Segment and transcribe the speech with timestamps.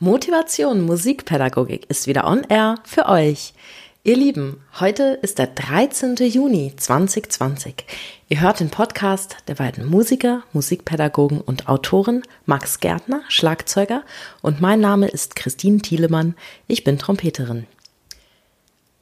[0.00, 3.52] Motivation Musikpädagogik ist wieder on air für euch.
[4.04, 6.14] Ihr Lieben, heute ist der 13.
[6.14, 7.84] Juni 2020.
[8.28, 14.04] Ihr hört den Podcast der beiden Musiker, Musikpädagogen und Autoren Max Gärtner, Schlagzeuger
[14.40, 16.36] und mein Name ist Christine Thielemann.
[16.68, 17.66] Ich bin Trompeterin.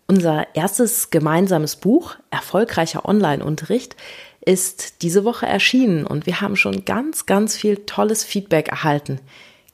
[0.07, 3.97] Unser erstes gemeinsames Buch, Erfolgreicher Online-Unterricht,
[4.41, 9.21] ist diese Woche erschienen und wir haben schon ganz, ganz viel tolles Feedback erhalten.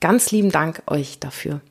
[0.02, 1.62] Ganz lieben Dank euch dafür.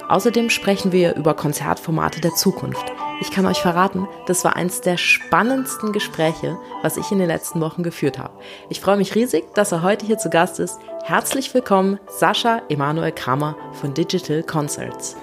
[0.08, 2.84] Außerdem sprechen wir über Konzertformate der Zukunft.
[3.20, 7.60] Ich kann euch verraten, das war eins der spannendsten Gespräche, was ich in den letzten
[7.60, 8.34] Wochen geführt habe.
[8.68, 10.78] Ich freue mich riesig, dass er heute hier zu Gast ist.
[11.04, 15.16] Herzlich willkommen, Sascha Emanuel Kramer von Digital Concerts.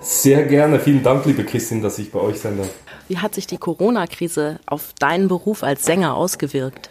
[0.00, 0.78] Sehr gerne.
[0.78, 2.70] Vielen Dank, liebe Christine, dass ich bei euch sein darf.
[3.08, 6.90] Wie hat sich die Corona-Krise auf deinen Beruf als Sänger ausgewirkt?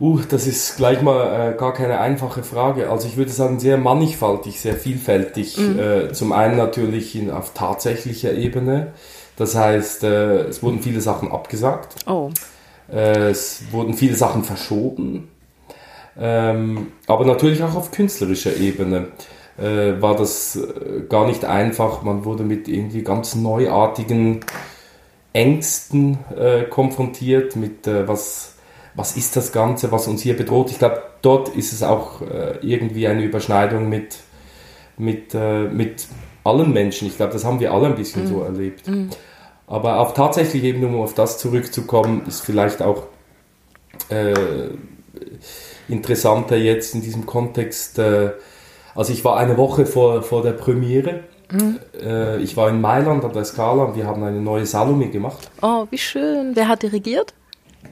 [0.00, 2.90] Uh, das ist gleich mal äh, gar keine einfache Frage.
[2.90, 5.56] Also ich würde sagen, sehr mannigfaltig, sehr vielfältig.
[5.56, 5.78] Mhm.
[5.78, 8.92] Äh, zum einen natürlich in, auf tatsächlicher Ebene.
[9.36, 11.94] Das heißt, äh, es wurden viele Sachen abgesagt.
[12.06, 12.30] Oh.
[12.92, 15.28] Äh, es wurden viele Sachen verschoben.
[16.18, 19.08] Ähm, aber natürlich auch auf künstlerischer Ebene
[19.58, 22.02] äh, war das äh, gar nicht einfach.
[22.02, 24.40] Man wurde mit irgendwie ganz neuartigen
[25.32, 26.18] Ängsten
[26.70, 28.53] konfrontiert, mit was
[28.94, 30.70] was ist das Ganze, was uns hier bedroht.
[30.70, 34.18] Ich glaube, dort ist es auch äh, irgendwie eine Überschneidung mit,
[34.96, 36.06] mit, äh, mit
[36.44, 37.08] allen Menschen.
[37.08, 38.26] Ich glaube, das haben wir alle ein bisschen mm.
[38.28, 38.86] so erlebt.
[38.88, 39.08] Mm.
[39.66, 43.04] Aber auch tatsächlich eben, um auf das zurückzukommen, ist vielleicht auch
[44.10, 44.34] äh,
[45.88, 47.98] interessanter jetzt in diesem Kontext.
[47.98, 48.32] Äh,
[48.94, 51.24] also ich war eine Woche vor, vor der Premiere.
[51.52, 51.78] Mhm.
[52.40, 55.50] ich war in Mailand an der Scala und wir haben eine neue Salome gemacht.
[55.60, 56.56] Oh, wie schön.
[56.56, 57.34] Wer hat dirigiert?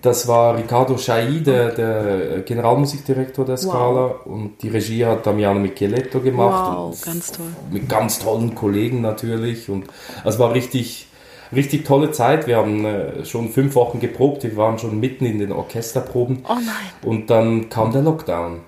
[0.01, 4.17] Das war Riccardo Schai, der, der Generalmusikdirektor der Scala.
[4.25, 4.27] Wow.
[4.27, 6.77] Und die Regie hat Damiano Micheletto gemacht.
[6.77, 7.47] Wow, ganz toll.
[7.71, 9.69] Mit ganz tollen Kollegen natürlich.
[9.69, 9.87] Und
[10.25, 11.07] es war richtig,
[11.55, 12.47] richtig tolle Zeit.
[12.47, 14.43] Wir haben äh, schon fünf Wochen geprobt.
[14.43, 16.45] Wir waren schon mitten in den Orchesterproben.
[16.49, 16.65] Oh nein.
[17.03, 18.61] Und dann kam der Lockdown.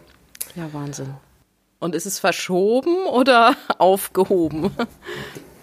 [0.55, 1.15] Ja, Wahnsinn.
[1.81, 4.71] Und ist es verschoben oder aufgehoben?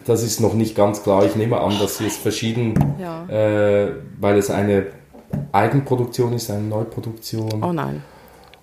[0.06, 1.26] Das ist noch nicht ganz klar.
[1.26, 3.26] Ich nehme an, dass sie es verschieden, ja.
[3.28, 4.88] äh, weil es eine
[5.52, 7.64] Eigenproduktion ist, eine Neuproduktion.
[7.64, 8.04] Oh nein.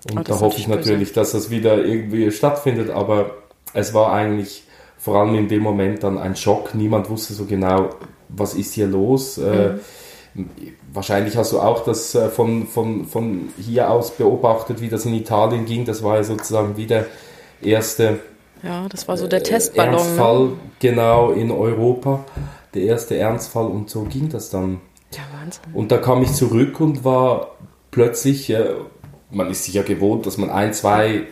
[0.09, 3.31] Und oh, da hoffe ich natürlich, dass das wieder irgendwie stattfindet, aber
[3.73, 4.63] es war eigentlich
[4.97, 6.73] vor allem in dem Moment dann ein Schock.
[6.73, 7.89] Niemand wusste so genau,
[8.29, 9.37] was ist hier los.
[9.37, 9.73] Äh,
[10.33, 10.43] mhm.
[10.43, 15.05] Äh, wahrscheinlich hast du auch das äh, von, von, von hier aus beobachtet, wie das
[15.05, 15.85] in Italien ging.
[15.85, 17.05] Das war ja sozusagen wie der
[17.61, 18.19] erste
[18.63, 19.93] ja, das war so der Testballon.
[19.93, 19.99] Ne?
[20.01, 20.57] Ernstfall, ne?
[20.79, 22.25] genau, in Europa.
[22.73, 24.81] Der erste Ernstfall und so ging das dann
[25.13, 25.63] ja, Wahnsinn.
[25.73, 27.55] Und da kam ich zurück und war
[27.91, 28.73] plötzlich, äh,
[29.31, 31.23] man ist sich ja gewohnt, dass man ein, zwei,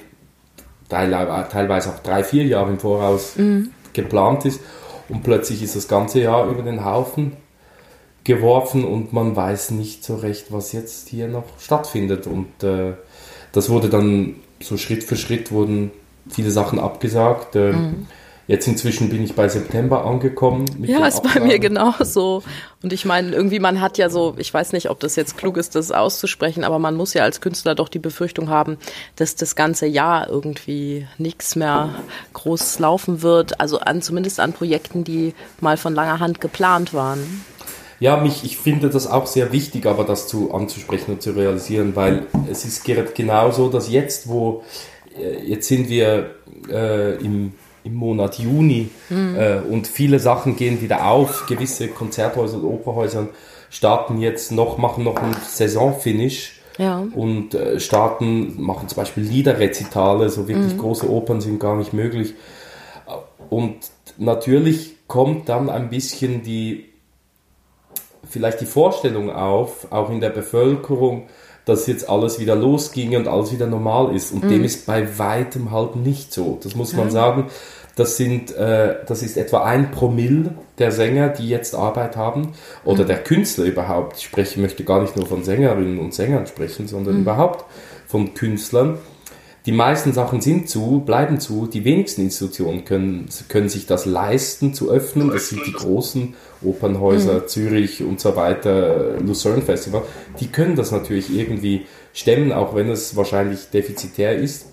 [0.90, 3.72] teilweise auch drei, vier Jahre im Voraus mhm.
[3.94, 4.62] geplant ist.
[5.10, 7.34] Und plötzlich ist das ganze Jahr über den Haufen
[8.24, 12.28] geworfen und man weiß nicht so recht, was jetzt hier noch stattfindet.
[12.28, 12.94] Und äh,
[13.54, 15.92] das wurde dann so Schritt für Schritt wurden
[16.30, 17.56] viele Sachen abgesagt.
[17.56, 18.08] Äh, mhm.
[18.47, 20.66] Jetzt inzwischen bin ich bei September angekommen.
[20.81, 22.44] ja, ist bei mir genauso.
[22.81, 25.57] Und ich meine, irgendwie, man hat ja so, ich weiß nicht, ob das jetzt klug
[25.57, 28.77] ist, das auszusprechen, aber man muss ja als Künstler doch die Befürchtung haben,
[29.18, 31.89] dass das ganze Jahr irgendwie nichts mehr
[32.31, 33.60] groß laufen wird.
[33.60, 37.44] Also an, zumindest an Projekten, die mal von langer Hand geplant waren.
[38.00, 41.95] Ja, mich, ich finde das auch sehr wichtig, aber das zu anzusprechen und zu realisieren,
[41.95, 44.63] weil es ist genau so, dass jetzt, wo,
[45.19, 46.36] äh, jetzt sind wir
[46.69, 49.35] äh, im im Monat Juni mhm.
[49.35, 51.45] äh, und viele Sachen gehen wieder auf.
[51.47, 53.27] Gewisse Konzerthäuser und Operhäuser
[53.69, 57.06] starten jetzt noch, machen noch ein Saisonfinish ja.
[57.13, 60.79] und äh, starten, machen zum Beispiel Liederrezitale, so wirklich mhm.
[60.79, 62.33] große Opern sind gar nicht möglich.
[63.50, 63.77] Und
[64.18, 66.85] natürlich kommt dann ein bisschen die
[68.29, 71.27] vielleicht die Vorstellung auf, auch in der Bevölkerung,
[71.68, 74.31] dass jetzt alles wieder losginge und alles wieder normal ist.
[74.31, 74.50] Und mhm.
[74.50, 76.58] dem ist bei weitem halt nicht so.
[76.64, 77.48] Das muss man sagen.
[77.98, 82.54] Das sind, äh, das ist etwa ein Promille der Sänger, die jetzt Arbeit haben,
[82.86, 83.08] oder mhm.
[83.08, 84.18] der Künstler überhaupt.
[84.18, 87.22] Ich spreche, möchte gar nicht nur von Sängerinnen und Sängern sprechen, sondern mhm.
[87.22, 87.66] überhaupt
[88.06, 89.00] von Künstlern.
[89.68, 91.68] Die meisten Sachen sind zu, bleiben zu.
[91.68, 95.30] Die wenigsten Institutionen können, können sich das leisten zu öffnen.
[95.30, 97.48] Das sind die großen Opernhäuser, mhm.
[97.48, 100.04] Zürich und so weiter, Lucerne Festival.
[100.40, 104.68] Die können das natürlich irgendwie stemmen, auch wenn es wahrscheinlich defizitär ist.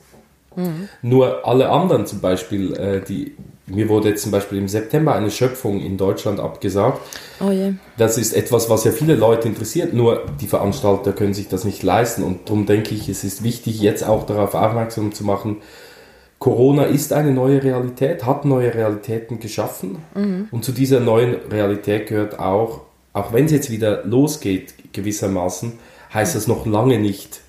[0.55, 0.89] Mhm.
[1.03, 3.35] Nur alle anderen zum Beispiel, äh, die
[3.67, 7.01] mir wurde jetzt zum Beispiel im September eine Schöpfung in Deutschland abgesagt.
[7.41, 7.73] Oh je.
[7.97, 11.83] Das ist etwas, was ja viele Leute interessiert, nur die Veranstalter können sich das nicht
[11.83, 12.23] leisten.
[12.23, 15.59] Und darum denke ich, es ist wichtig, jetzt auch darauf aufmerksam zu machen,
[16.39, 19.97] Corona ist eine neue Realität, hat neue Realitäten geschaffen.
[20.15, 20.49] Mhm.
[20.51, 22.83] Und zu dieser neuen Realität gehört auch,
[23.15, 25.73] auch wenn es jetzt wieder losgeht, gewissermaßen,
[26.13, 27.41] heißt das noch lange nicht,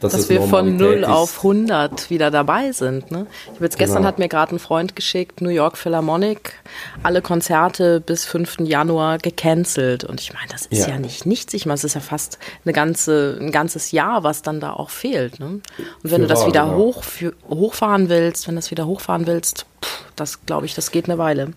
[0.00, 1.08] dass, dass wir von 0 ist.
[1.08, 3.10] auf 100 wieder dabei sind.
[3.10, 3.26] Ne?
[3.54, 4.08] Ich jetzt gestern genau.
[4.08, 6.54] hat mir gerade ein Freund geschickt, New York Philharmonic,
[7.02, 8.60] alle Konzerte bis 5.
[8.60, 10.04] Januar gecancelt.
[10.04, 10.94] Und ich meine, das ist ja.
[10.94, 11.54] ja, nicht nichts.
[11.54, 14.90] Ich meine, es ist ja fast eine ganze, ein ganzes Jahr, was dann da auch
[14.90, 15.40] fehlt.
[15.40, 15.46] Ne?
[15.46, 15.62] Und
[16.02, 16.76] wenn Für du das wieder genau.
[16.76, 20.90] hoch, für, hochfahren willst, wenn du das wieder hochfahren willst, pff, das glaube ich, das
[20.90, 21.52] geht eine Weile.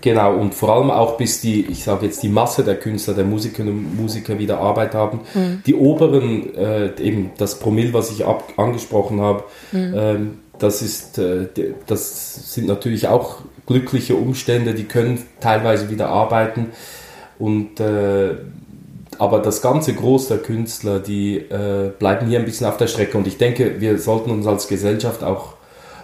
[0.00, 3.24] Genau, und vor allem auch bis die, ich sage jetzt die Masse der Künstler, der
[3.24, 5.20] Musikerinnen und Musiker wieder Arbeit haben.
[5.32, 5.62] Mhm.
[5.64, 9.94] Die oberen, äh, eben das Promille, was ich ab, angesprochen habe, mhm.
[9.96, 11.46] ähm, das, ist, äh,
[11.86, 16.72] das sind natürlich auch glückliche Umstände, die können teilweise wieder arbeiten.
[17.38, 18.34] Und, äh,
[19.18, 23.16] aber das ganze Groß der Künstler, die äh, bleiben hier ein bisschen auf der Strecke.
[23.16, 25.54] Und ich denke, wir sollten uns als Gesellschaft auch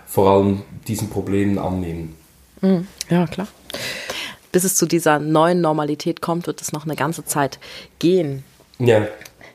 [0.06, 2.16] vor allem diesen Problemen annehmen.
[3.08, 3.48] Ja, klar
[4.52, 7.58] bis es zu dieser neuen Normalität kommt, wird es noch eine ganze Zeit
[7.98, 8.44] gehen.
[8.78, 9.06] Ja.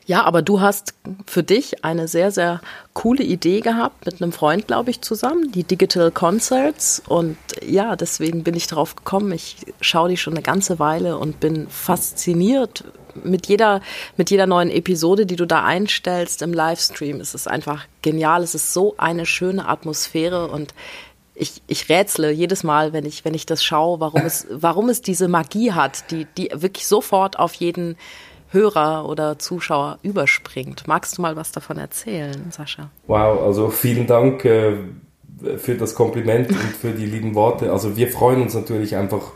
[0.06, 0.94] Ja, aber du hast
[1.26, 2.60] für dich eine sehr, sehr
[2.94, 7.02] coole Idee gehabt mit einem Freund, glaube ich, zusammen, die Digital Concerts.
[7.08, 9.32] Und ja, deswegen bin ich darauf gekommen.
[9.32, 12.84] Ich schaue die schon eine ganze Weile und bin fasziniert
[13.24, 13.80] mit jeder,
[14.16, 17.20] mit jeder neuen Episode, die du da einstellst im Livestream.
[17.20, 18.44] Es ist einfach genial.
[18.44, 20.72] Es ist so eine schöne Atmosphäre und
[21.36, 25.02] ich, ich rätsle jedes Mal, wenn ich, wenn ich das schaue, warum es, warum es
[25.02, 27.96] diese Magie hat, die, die wirklich sofort auf jeden
[28.50, 30.86] Hörer oder Zuschauer überspringt.
[30.86, 32.90] Magst du mal was davon erzählen, Sascha?
[33.06, 34.76] Wow, also vielen Dank äh,
[35.58, 37.70] für das Kompliment und für die lieben Worte.
[37.70, 39.32] Also wir freuen uns natürlich einfach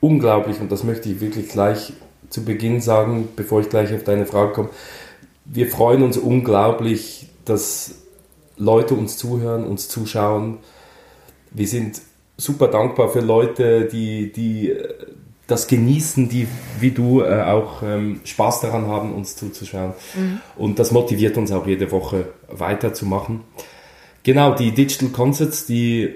[0.00, 1.92] unglaublich und das möchte ich wirklich gleich
[2.30, 4.70] zu Beginn sagen, bevor ich gleich auf deine Frage komme.
[5.44, 7.96] Wir freuen uns unglaublich, dass
[8.56, 10.58] Leute uns zuhören, uns zuschauen
[11.56, 12.02] wir sind
[12.36, 14.94] super dankbar für Leute, die, die äh,
[15.46, 16.46] das genießen, die
[16.80, 19.94] wie du äh, auch ähm, Spaß daran haben, uns zuzuschauen.
[20.14, 20.40] Mhm.
[20.56, 23.40] Und das motiviert uns auch jede Woche weiterzumachen.
[24.22, 26.14] Genau, die Digital Concerts, die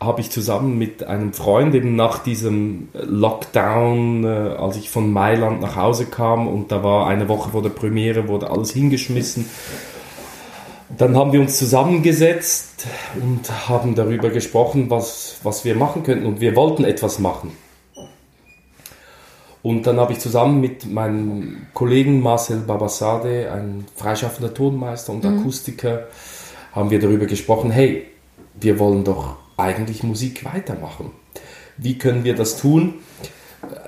[0.00, 4.26] habe ich zusammen mit einem Freund eben nach diesem Lockdown, äh,
[4.58, 8.26] als ich von Mailand nach Hause kam und da war eine Woche vor der Premiere,
[8.26, 9.46] wurde alles hingeschmissen
[10.98, 12.86] dann haben wir uns zusammengesetzt
[13.20, 16.26] und haben darüber gesprochen, was, was wir machen könnten.
[16.26, 17.52] Und wir wollten etwas machen.
[19.62, 25.38] Und dann habe ich zusammen mit meinem Kollegen Marcel Babasade, ein freischaffender Tonmeister und mhm.
[25.38, 26.06] Akustiker,
[26.72, 28.06] haben wir darüber gesprochen, hey,
[28.60, 31.12] wir wollen doch eigentlich Musik weitermachen.
[31.78, 32.96] Wie können wir das tun?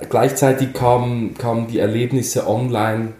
[0.09, 3.13] Gleichzeitig kamen, kamen die Erlebnisse online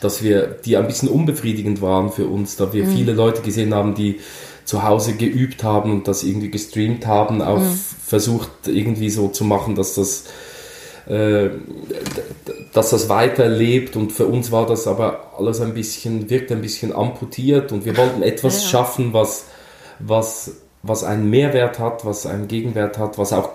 [0.00, 2.96] dass wir, die ein bisschen unbefriedigend waren für uns, da wir mhm.
[2.96, 4.20] viele Leute gesehen haben, die
[4.64, 7.78] zu Hause geübt haben und das irgendwie gestreamt haben, auf mhm.
[8.04, 10.24] versucht irgendwie so zu machen, dass das
[11.06, 11.50] äh,
[12.72, 16.94] dass das weiterlebt und für uns war das aber alles ein bisschen, wirkt ein bisschen
[16.94, 18.68] amputiert und wir wollten etwas ja.
[18.68, 19.46] schaffen, was,
[19.98, 23.50] was, was einen Mehrwert hat, was einen Gegenwert hat, was auch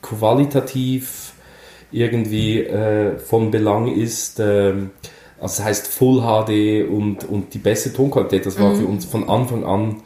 [0.00, 1.32] qualitativ
[1.92, 4.40] irgendwie äh, von Belang ist.
[4.40, 4.74] Äh,
[5.40, 8.76] also das heißt Full HD und, und die beste Tonqualität, das war mhm.
[8.76, 9.96] für uns von Anfang an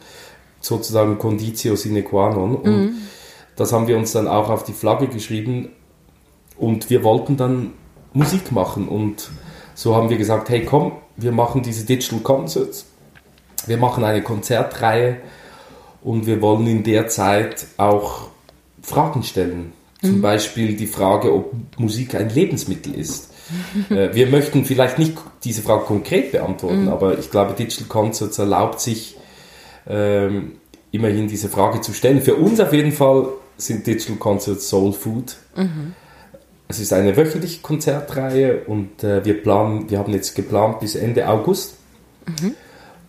[0.59, 2.55] sozusagen Conditio sine qua non.
[2.55, 2.93] Und mhm.
[3.55, 5.69] das haben wir uns dann auch auf die Flagge geschrieben
[6.57, 7.73] und wir wollten dann
[8.13, 9.29] Musik machen und
[9.73, 12.85] so haben wir gesagt, hey komm, wir machen diese Digital Concerts,
[13.65, 15.17] wir machen eine Konzertreihe
[16.03, 18.27] und wir wollen in der Zeit auch
[18.81, 19.73] Fragen stellen.
[20.01, 20.21] Zum mhm.
[20.21, 23.30] Beispiel die Frage, ob Musik ein Lebensmittel ist.
[23.89, 26.89] Äh, wir möchten vielleicht nicht diese Frage konkret beantworten, mhm.
[26.89, 29.17] aber ich glaube, Digital Concerts erlaubt sich
[29.87, 30.53] ähm,
[30.91, 32.21] immerhin diese Frage zu stellen.
[32.21, 33.27] Für uns auf jeden Fall
[33.57, 35.37] sind Digital Concerts Soul Food.
[35.55, 35.93] Mhm.
[36.67, 41.27] es ist eine wöchentliche Konzertreihe und äh, wir planen, wir haben jetzt geplant bis Ende
[41.27, 41.75] August
[42.25, 42.53] mhm.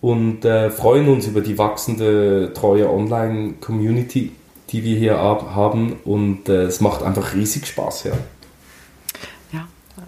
[0.01, 4.33] und äh, freuen uns über die wachsende treue Online-Community,
[4.71, 8.13] die wir hier haben und äh, es macht einfach riesig Spaß, ja.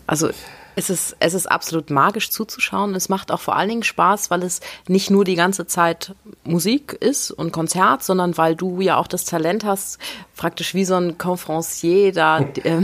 [0.07, 0.31] Also
[0.77, 2.95] es ist, es ist absolut magisch zuzuschauen.
[2.95, 6.93] Es macht auch vor allen Dingen Spaß, weil es nicht nur die ganze Zeit Musik
[6.93, 9.99] ist und Konzert, sondern weil du ja auch das Talent hast,
[10.37, 12.83] praktisch wie so ein Conferencier da äh,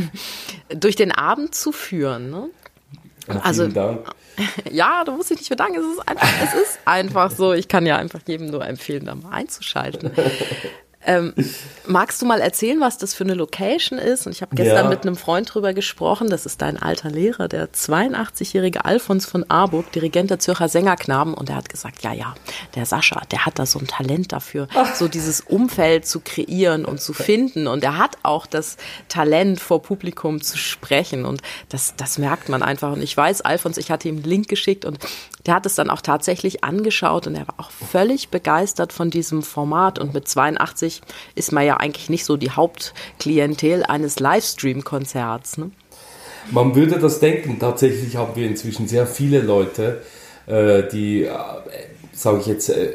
[0.69, 2.31] durch den Abend zu führen.
[2.31, 2.51] Ne?
[3.29, 4.09] Ja, also, Dank.
[4.71, 5.79] Ja, du musst dich nicht bedanken.
[5.79, 7.53] Es ist einfach, es ist einfach so.
[7.53, 10.13] Ich kann ja einfach jedem nur empfehlen, da mal einzuschalten.
[11.07, 11.33] Ähm,
[11.87, 14.27] magst du mal erzählen, was das für eine Location ist?
[14.27, 14.89] Und ich habe gestern ja.
[14.91, 16.29] mit einem Freund drüber gesprochen.
[16.29, 21.33] Das ist dein alter Lehrer, der 82-jährige Alfons von Arburg, Dirigent der Zürcher Sängerknaben.
[21.33, 22.35] Und der hat gesagt, ja, ja,
[22.75, 24.95] der Sascha, der hat da so ein Talent dafür, Ach.
[24.95, 27.67] so dieses Umfeld zu kreieren und zu finden.
[27.67, 28.77] Und er hat auch das
[29.09, 31.25] Talent, vor Publikum zu sprechen.
[31.25, 31.41] Und
[31.71, 32.93] das, das merkt man einfach.
[32.93, 34.99] Und ich weiß, Alfons, ich hatte ihm einen Link geschickt und
[35.47, 39.43] der hat es dann auch tatsächlich angeschaut und er war auch völlig begeistert von diesem
[39.43, 39.99] Format.
[39.99, 41.01] Und mit 82
[41.35, 45.59] ist man ja eigentlich nicht so die Hauptklientel eines Livestream-Konzerts.
[45.59, 45.71] Ne?
[46.51, 47.59] Man würde das denken.
[47.59, 50.03] Tatsächlich haben wir inzwischen sehr viele Leute,
[50.47, 51.31] äh, die, äh,
[52.13, 52.93] sage ich jetzt, äh,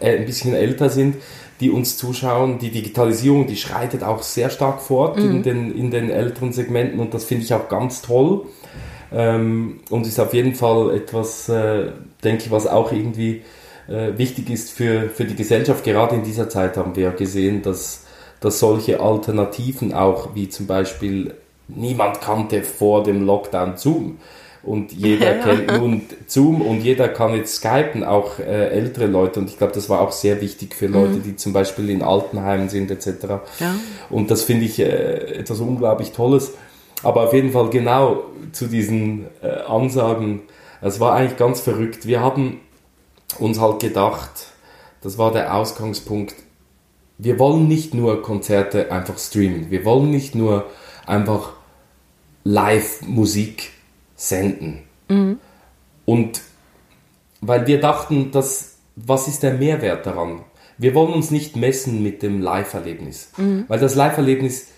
[0.00, 1.16] ein bisschen älter sind,
[1.60, 2.58] die uns zuschauen.
[2.58, 5.30] Die Digitalisierung, die schreitet auch sehr stark fort mhm.
[5.30, 8.46] in, den, in den älteren Segmenten und das finde ich auch ganz toll.
[9.14, 11.92] Ähm, und ist auf jeden Fall etwas, äh,
[12.22, 13.42] denke ich, was auch irgendwie
[13.88, 15.84] äh, wichtig ist für, für die Gesellschaft.
[15.84, 18.04] Gerade in dieser Zeit haben wir gesehen, dass,
[18.40, 21.34] dass solche Alternativen auch, wie zum Beispiel,
[21.68, 24.18] niemand kannte vor dem Lockdown Zoom.
[24.62, 29.40] Und jeder kennt nun Zoom und jeder kann jetzt skypen, auch äh, ältere Leute.
[29.40, 31.22] Und ich glaube, das war auch sehr wichtig für Leute, mhm.
[31.22, 33.08] die zum Beispiel in Altenheimen sind etc.
[33.60, 33.74] Ja.
[34.08, 36.52] Und das finde ich äh, etwas unglaublich Tolles.
[37.04, 40.42] Aber auf jeden Fall genau zu diesen äh, Ansagen.
[40.80, 42.06] Es war eigentlich ganz verrückt.
[42.06, 42.60] Wir haben
[43.38, 44.52] uns halt gedacht,
[45.02, 46.34] das war der Ausgangspunkt,
[47.18, 49.70] wir wollen nicht nur Konzerte einfach streamen.
[49.70, 50.66] Wir wollen nicht nur
[51.06, 51.52] einfach
[52.42, 53.70] Live-Musik
[54.16, 54.82] senden.
[55.08, 55.38] Mhm.
[56.04, 56.42] Und
[57.40, 60.40] weil wir dachten, dass, was ist der Mehrwert daran?
[60.76, 63.30] Wir wollen uns nicht messen mit dem Live-Erlebnis.
[63.36, 63.64] Mhm.
[63.68, 64.68] Weil das Live-Erlebnis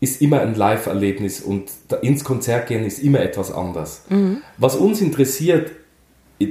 [0.00, 1.70] ist immer ein Live-Erlebnis und
[2.02, 4.02] ins Konzert gehen ist immer etwas anders.
[4.08, 4.38] Mhm.
[4.56, 5.70] Was uns interessiert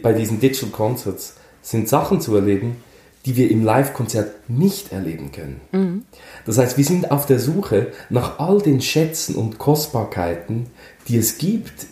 [0.04, 2.78] bei diesen Digital Concerts sind Sachen zu erleben,
[3.26, 5.62] die wir im Live-Konzert nicht erleben können.
[5.72, 6.06] Mhm.
[6.46, 10.68] Das heißt, wir sind auf der Suche nach all den Schätzen und Kostbarkeiten,
[11.08, 11.88] die es gibt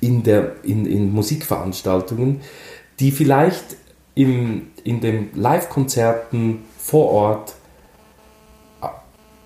[0.00, 2.40] in, der, in, in Musikveranstaltungen,
[3.00, 3.76] die vielleicht
[4.14, 7.54] im, in den Live-Konzerten vor Ort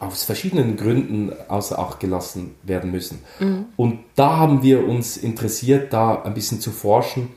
[0.01, 3.21] aus verschiedenen Gründen außer Acht gelassen werden müssen.
[3.39, 3.67] Mhm.
[3.77, 7.29] Und da haben wir uns interessiert, da ein bisschen zu forschen.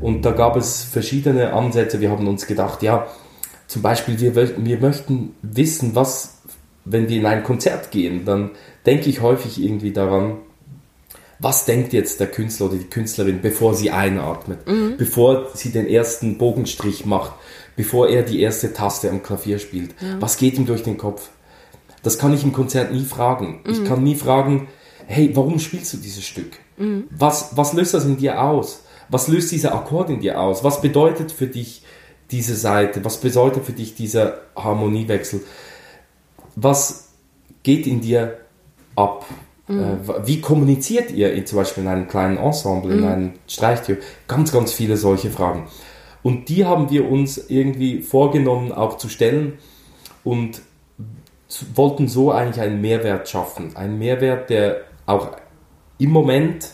[0.00, 2.00] Und da gab es verschiedene Ansätze.
[2.00, 3.06] Wir haben uns gedacht, ja,
[3.66, 6.38] zum Beispiel, wir, wir möchten wissen, was,
[6.84, 8.52] wenn wir in ein Konzert gehen, dann
[8.86, 10.38] denke ich häufig irgendwie daran,
[11.38, 14.96] was denkt jetzt der Künstler oder die Künstlerin, bevor sie einatmet, mhm.
[14.96, 17.32] bevor sie den ersten Bogenstrich macht,
[17.76, 19.94] bevor er die erste Taste am Klavier spielt.
[20.00, 20.20] Ja.
[20.20, 21.28] Was geht ihm durch den Kopf?
[22.02, 23.60] Das kann ich im Konzert nie fragen.
[23.64, 23.72] Mhm.
[23.72, 24.68] Ich kann nie fragen,
[25.06, 26.58] hey, warum spielst du dieses Stück?
[26.76, 27.04] Mhm.
[27.10, 28.82] Was, was löst das in dir aus?
[29.08, 30.64] Was löst dieser Akkord in dir aus?
[30.64, 31.82] Was bedeutet für dich
[32.30, 33.04] diese Seite?
[33.04, 35.40] Was bedeutet für dich dieser Harmoniewechsel?
[36.56, 37.08] Was
[37.62, 38.38] geht in dir
[38.96, 39.24] ab?
[39.66, 39.80] Mhm.
[39.80, 43.06] Äh, wie kommuniziert ihr in, zum Beispiel in einem kleinen Ensemble, in mhm.
[43.06, 43.98] einem Streichtür?
[44.26, 45.68] Ganz, ganz viele solche Fragen.
[46.22, 49.58] Und die haben wir uns irgendwie vorgenommen, auch zu stellen.
[50.24, 50.60] Und
[51.74, 53.76] wollten so eigentlich einen Mehrwert schaffen.
[53.76, 55.28] Einen Mehrwert, der auch
[55.98, 56.68] im Moment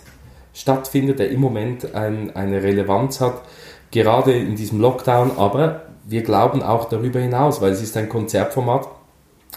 [0.53, 3.43] stattfindet, der im Moment ein, eine Relevanz hat,
[3.91, 5.33] gerade in diesem Lockdown.
[5.37, 8.89] Aber wir glauben auch darüber hinaus, weil es ist ein Konzertformat,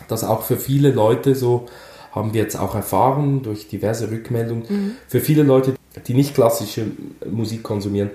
[0.08, 1.66] das auch für viele Leute so
[2.12, 4.92] haben wir jetzt auch erfahren durch diverse Rückmeldungen, mhm.
[5.08, 5.76] für viele Leute,
[6.08, 6.86] die nicht klassische
[7.30, 8.10] Musik konsumieren,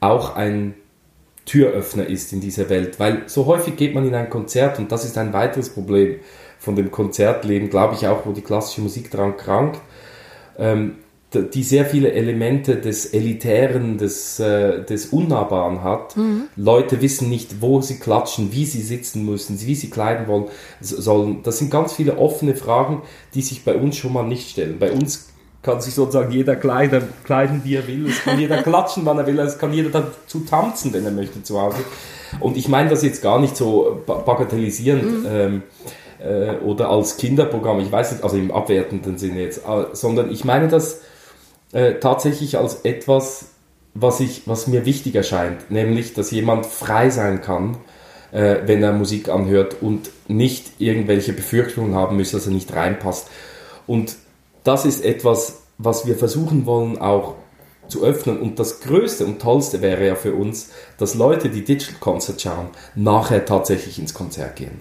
[0.00, 0.74] auch ein
[1.44, 2.98] Türöffner ist in dieser Welt.
[2.98, 6.16] Weil so häufig geht man in ein Konzert und das ist ein weiteres Problem
[6.58, 9.80] von dem Konzertleben, glaube ich auch, wo die klassische Musik daran krankt,
[10.58, 10.96] ähm,
[11.34, 16.16] die sehr viele Elemente des Elitären, des, äh, des Unnahbaren hat.
[16.16, 16.44] Mhm.
[16.56, 20.46] Leute wissen nicht, wo sie klatschen, wie sie sitzen müssen, wie sie kleiden wollen,
[20.80, 21.42] sollen.
[21.42, 23.02] Das sind ganz viele offene Fragen,
[23.34, 24.78] die sich bei uns schon mal nicht stellen.
[24.78, 25.33] Bei uns
[25.64, 28.08] kann sich sozusagen jeder kleiden, kleiden wie er will.
[28.08, 29.38] Es kann jeder klatschen, wann er will.
[29.40, 31.78] Es kann jeder dazu tanzen, wenn er möchte zu Hause.
[32.40, 35.22] Und ich meine das jetzt gar nicht so bagatellisierend.
[35.22, 35.26] Mhm.
[35.28, 35.62] Ähm,
[36.20, 40.44] äh, oder als Kinderprogramm, ich weiß nicht, also im abwertenden Sinne jetzt, äh, sondern ich
[40.44, 41.00] meine das
[41.72, 43.46] äh, tatsächlich als etwas,
[43.94, 47.76] was, ich, was mir wichtig erscheint, nämlich, dass jemand frei sein kann,
[48.32, 53.28] äh, wenn er Musik anhört und nicht irgendwelche Befürchtungen haben muss, dass er nicht reinpasst.
[53.86, 54.16] Und
[54.64, 57.34] das ist etwas, was wir versuchen wollen auch
[57.88, 58.40] zu öffnen.
[58.40, 62.68] Und das Größte und Tollste wäre ja für uns, dass Leute, die Digital Concert schauen,
[62.94, 64.80] nachher tatsächlich ins Konzert gehen.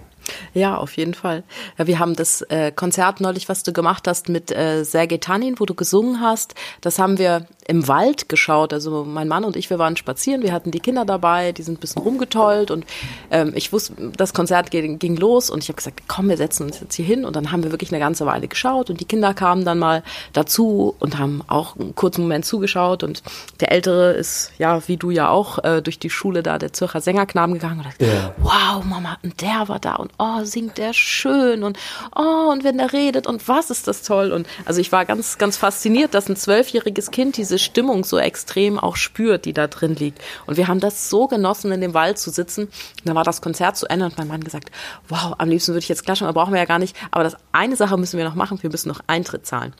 [0.54, 1.44] Ja, auf jeden Fall.
[1.78, 5.60] Ja, wir haben das äh, Konzert neulich, was du gemacht hast mit äh, Sergei Tanin,
[5.60, 8.74] wo du gesungen hast, das haben wir im Wald geschaut.
[8.74, 11.78] Also mein Mann und ich, wir waren spazieren, wir hatten die Kinder dabei, die sind
[11.78, 12.72] ein bisschen rumgetollt.
[12.72, 12.86] Und
[13.32, 15.50] ähm, ich wusste, das Konzert ging, ging los.
[15.50, 17.26] Und ich habe gesagt, komm, wir setzen uns jetzt hier hin.
[17.26, 18.90] Und dann haben wir wirklich eine ganze Weile geschaut.
[18.90, 23.04] Und die Kinder kamen dann mal dazu und haben auch einen kurzen Moment zugeschaut.
[23.04, 23.24] Und
[23.60, 27.02] der Ältere ist, ja, wie du ja auch, äh, durch die Schule da der Zürcher
[27.02, 28.34] Sängerknaben gegangen und hat, ja.
[28.40, 29.96] wow, Mama, und der war da.
[29.96, 31.78] Und oh, singt der schön und
[32.16, 35.38] oh, und wenn der redet und was ist das toll und also ich war ganz,
[35.38, 39.68] ganz fasziniert, dass ein zwölfjähriges Kind diese diese Stimmung so extrem auch spürt, die da
[39.68, 40.20] drin liegt.
[40.48, 42.64] Und wir haben das so genossen, in dem Wald zu sitzen.
[42.64, 42.72] Und
[43.06, 44.72] dann war das Konzert zu Ende und mein Mann gesagt,
[45.08, 46.96] wow, am liebsten würde ich jetzt klatschen, aber brauchen wir ja gar nicht.
[47.12, 49.74] Aber das eine Sache müssen wir noch machen, wir müssen noch Eintritt zahlen.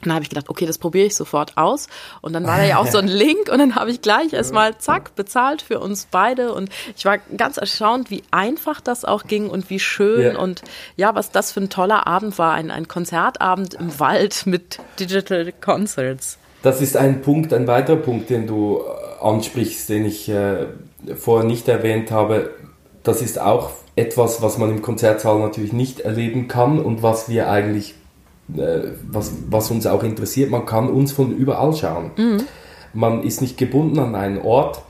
[0.00, 1.88] Und dann habe ich gedacht, okay, das probiere ich sofort aus.
[2.20, 4.78] Und dann war da ja auch so ein Link und dann habe ich gleich erstmal
[4.78, 6.52] zack bezahlt für uns beide.
[6.52, 10.38] Und ich war ganz erstaunt, wie einfach das auch ging und wie schön yeah.
[10.38, 10.62] und
[10.96, 12.54] ja, was das für ein toller Abend war.
[12.54, 16.38] Ein, ein Konzertabend im Wald mit Digital Concerts.
[16.62, 20.66] Das ist ein Punkt, ein weiterer Punkt, den du äh, ansprichst, den ich äh,
[21.16, 22.50] vorher nicht erwähnt habe.
[23.02, 27.50] Das ist auch etwas, was man im Konzertsaal natürlich nicht erleben kann und was wir
[27.50, 27.94] eigentlich,
[29.10, 30.50] was, was uns auch interessiert.
[30.50, 32.10] Man kann uns von überall schauen.
[32.16, 32.42] Mhm.
[32.92, 34.82] Man ist nicht gebunden an einen Ort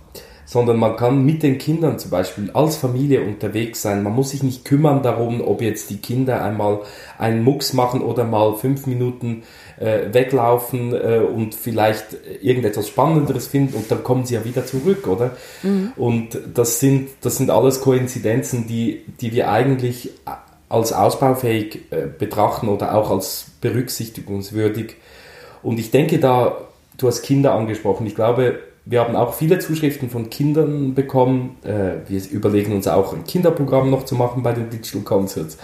[0.51, 4.03] sondern man kann mit den Kindern zum Beispiel als Familie unterwegs sein.
[4.03, 6.81] Man muss sich nicht kümmern darum, ob jetzt die Kinder einmal
[7.19, 9.45] einen Mucks machen oder mal fünf Minuten
[9.79, 15.07] äh, weglaufen äh, und vielleicht irgendetwas Spannenderes finden und dann kommen sie ja wieder zurück,
[15.07, 15.37] oder?
[15.63, 15.93] Mhm.
[15.97, 20.11] Und das sind, das sind alles Koinzidenzen, die, die wir eigentlich
[20.71, 24.95] als ausbaufähig äh, betrachten oder auch als berücksichtigungswürdig.
[25.63, 26.57] Und ich denke da,
[26.97, 31.59] du hast Kinder angesprochen, ich glaube, wir haben auch viele Zuschriften von Kindern bekommen.
[31.65, 35.59] Äh, wir überlegen uns auch ein Kinderprogramm noch zu machen bei den Digital Concerts.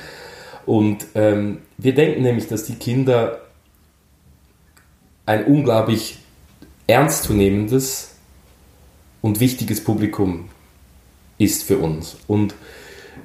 [0.67, 3.41] Und ähm, wir denken nämlich, dass die Kinder
[5.25, 6.19] ein unglaublich
[6.89, 8.17] ernstzunehmendes
[9.23, 10.49] und wichtiges Publikum
[11.39, 12.17] ist für uns.
[12.27, 12.55] Und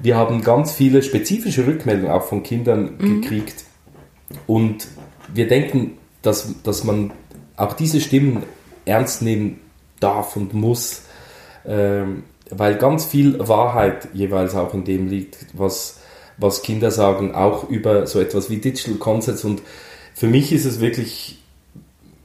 [0.00, 3.20] wir haben ganz viele spezifische Rückmeldungen auch von Kindern mhm.
[3.20, 3.64] gekriegt.
[4.46, 4.88] Und
[5.32, 7.12] wir denken, dass, dass man
[7.56, 8.44] auch diese Stimmen
[8.84, 9.60] ernst nehmen
[10.00, 11.02] darf und muss,
[11.66, 16.00] ähm, weil ganz viel Wahrheit jeweils auch in dem liegt, was,
[16.36, 19.44] was Kinder sagen, auch über so etwas wie Digital Concepts.
[19.44, 19.62] Und
[20.14, 21.38] für mich ist es wirklich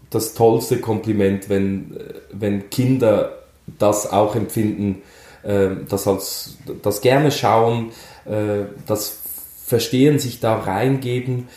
[0.10, 1.97] das tollste Kompliment, wenn,
[2.32, 3.38] wenn Kinder
[3.80, 5.01] das auch empfinden,
[5.47, 7.91] äh, das, als, das gerne schauen,
[8.25, 9.19] äh, das
[9.65, 11.47] Verstehen, sich da reingeben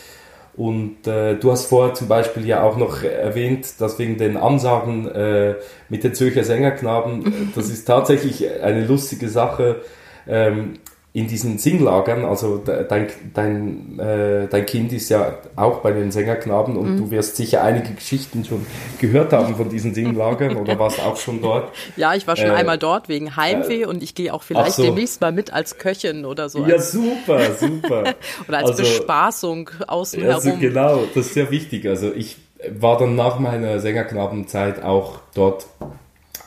[0.55, 5.07] und äh, du hast vorher zum Beispiel ja auch noch erwähnt, dass wegen den Ansagen
[5.07, 5.55] äh,
[5.89, 9.81] mit den Zürcher Sängerknaben, das ist tatsächlich eine lustige Sache.
[10.27, 10.73] Ähm,
[11.13, 16.77] in diesen Singlagern, also dein, dein, äh, dein Kind ist ja auch bei den Sängerknaben
[16.77, 16.97] und mhm.
[16.97, 18.65] du wirst sicher einige Geschichten schon
[18.97, 21.69] gehört haben von diesen Singlagern oder warst auch schon dort?
[21.97, 24.73] Ja, ich war schon äh, einmal dort wegen Heimweh äh, und ich gehe auch vielleicht
[24.73, 24.83] so.
[24.83, 26.65] demnächst mal mit als Köchin oder so.
[26.65, 28.03] Ja, super, super.
[28.47, 30.61] oder als also, Bespaßung außen also herum.
[30.61, 31.87] Genau, das ist sehr wichtig.
[31.87, 32.37] Also ich
[32.69, 35.65] war dann nach meiner Sängerknabenzeit auch dort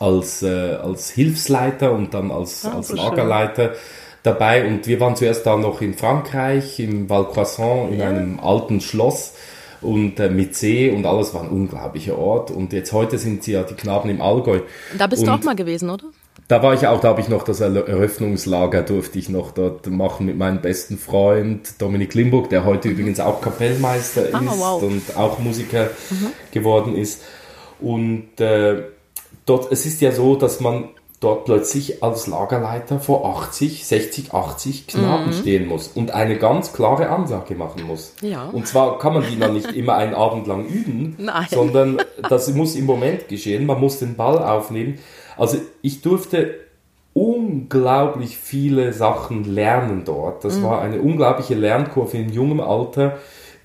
[0.01, 3.75] als, äh, als Hilfsleiter und dann als, ah, als so Lagerleiter.
[3.75, 8.09] Schön dabei und wir waren zuerst da noch in Frankreich, im Val Croissant, in ja.
[8.09, 9.35] einem alten Schloss
[9.81, 13.53] und äh, mit See und alles war ein unglaublicher Ort und jetzt heute sind sie
[13.53, 14.61] ja die Knaben im Allgäu.
[14.99, 16.07] Da bist und du auch mal gewesen, oder?
[16.49, 20.27] Da war ich auch, da habe ich noch das Eröffnungslager, durfte ich noch dort machen
[20.27, 22.95] mit meinem besten Freund Dominik Limburg, der heute mhm.
[22.95, 24.83] übrigens auch Kapellmeister ah, ist wow.
[24.83, 26.29] und auch Musiker mhm.
[26.51, 27.23] geworden ist.
[27.81, 28.83] Und äh,
[29.47, 30.89] dort, es ist ja so, dass man
[31.25, 35.33] dort plötzlich als Lagerleiter vor 80, 60, 80 Knaben mhm.
[35.33, 38.15] stehen muss und eine ganz klare Ansage machen muss.
[38.21, 38.45] Ja.
[38.45, 41.47] Und zwar kann man die dann nicht immer einen Abend lang üben, Nein.
[41.51, 43.65] sondern das muss im Moment geschehen.
[43.65, 44.99] Man muss den Ball aufnehmen.
[45.39, 46.57] Also ich durfte
[47.15, 50.45] unglaublich viele Sachen lernen dort.
[50.45, 50.65] Das mhm.
[50.65, 53.17] war eine unglaubliche Lernkurve in jungem Alter,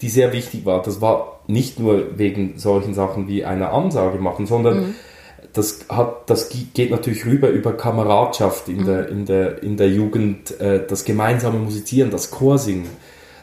[0.02, 0.82] die sehr wichtig war.
[0.82, 4.96] Das war nicht nur wegen solchen Sachen wie eine Ansage machen, sondern mhm
[5.60, 8.86] das, hat, das geht natürlich rüber über Kameradschaft in, mhm.
[8.86, 12.90] der, in, der, in der Jugend, äh, das gemeinsame Musizieren, das Chorsingen.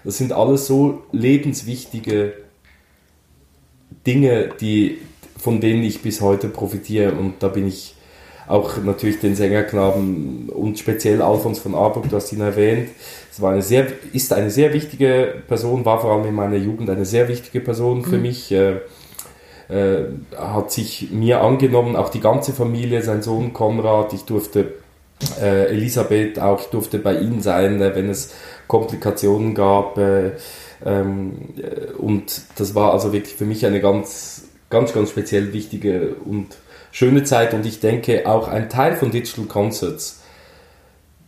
[0.03, 2.33] Das sind alles so lebenswichtige
[4.07, 4.99] Dinge, die,
[5.37, 7.13] von denen ich bis heute profitiere.
[7.13, 7.95] Und da bin ich
[8.49, 12.89] auch natürlich den Sängerknaben und speziell Alfons von Aburg, du hast ihn erwähnt.
[13.31, 16.89] Es war eine sehr, ist eine sehr wichtige Person, war vor allem in meiner Jugend
[16.89, 18.23] eine sehr wichtige Person für mhm.
[18.23, 18.55] mich.
[19.69, 20.05] Äh,
[20.37, 24.75] hat sich mir angenommen, auch die ganze Familie, sein Sohn Konrad, ich durfte
[25.41, 28.33] äh, Elisabeth auch, ich durfte bei ihnen sein, äh, wenn es
[28.69, 29.99] Komplikationen gab.
[29.99, 30.33] Äh,
[30.85, 36.15] ähm, äh, und das war also wirklich für mich eine ganz, ganz, ganz speziell wichtige
[36.25, 36.57] und
[36.93, 37.53] schöne Zeit.
[37.53, 40.23] Und ich denke, auch ein Teil von Digital Concerts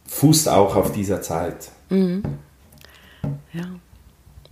[0.07, 1.70] fußt auch auf dieser Zeit.
[1.90, 2.22] Mhm.
[3.53, 3.64] Ja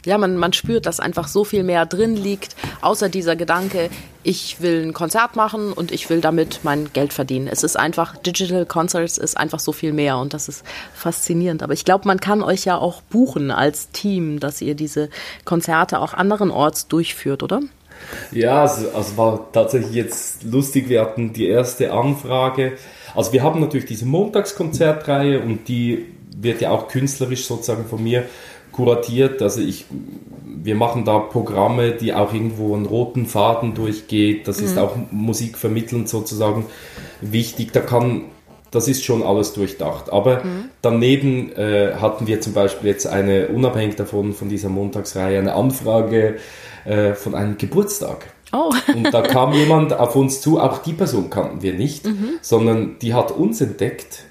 [0.06, 3.90] ja, man, man spürt, dass einfach so viel mehr drin liegt, außer dieser Gedanke,
[4.22, 7.48] ich will ein Konzert machen und ich will damit mein Geld verdienen.
[7.48, 10.64] Es ist einfach, Digital Concerts ist einfach so viel mehr und das ist
[10.94, 11.62] faszinierend.
[11.62, 15.10] Aber ich glaube, man kann euch ja auch buchen als Team, dass ihr diese
[15.44, 17.60] Konzerte auch anderenorts durchführt, oder?
[18.30, 20.88] Ja, also, also war tatsächlich jetzt lustig.
[20.88, 22.72] Wir hatten die erste Anfrage.
[23.14, 28.24] Also wir haben natürlich diese Montagskonzertreihe und die wird ja auch künstlerisch sozusagen von mir
[28.76, 29.40] kuratiert.
[29.42, 29.86] Also ich,
[30.44, 34.46] wir machen da Programme, die auch irgendwo einen roten Faden durchgeht.
[34.46, 34.66] Das mhm.
[34.66, 36.66] ist auch musikvermittelnd sozusagen
[37.20, 37.72] wichtig.
[37.72, 38.24] Da kann,
[38.70, 40.12] das ist schon alles durchdacht.
[40.12, 40.64] Aber mhm.
[40.82, 46.36] daneben äh, hatten wir zum Beispiel jetzt eine, unabhängig davon, von dieser Montagsreihe, eine Anfrage
[46.84, 48.26] äh, von einem Geburtstag.
[48.52, 48.72] Oh.
[48.94, 52.38] und da kam jemand auf uns zu, auch die Person kannten wir nicht, mhm.
[52.42, 54.22] sondern die hat uns entdeckt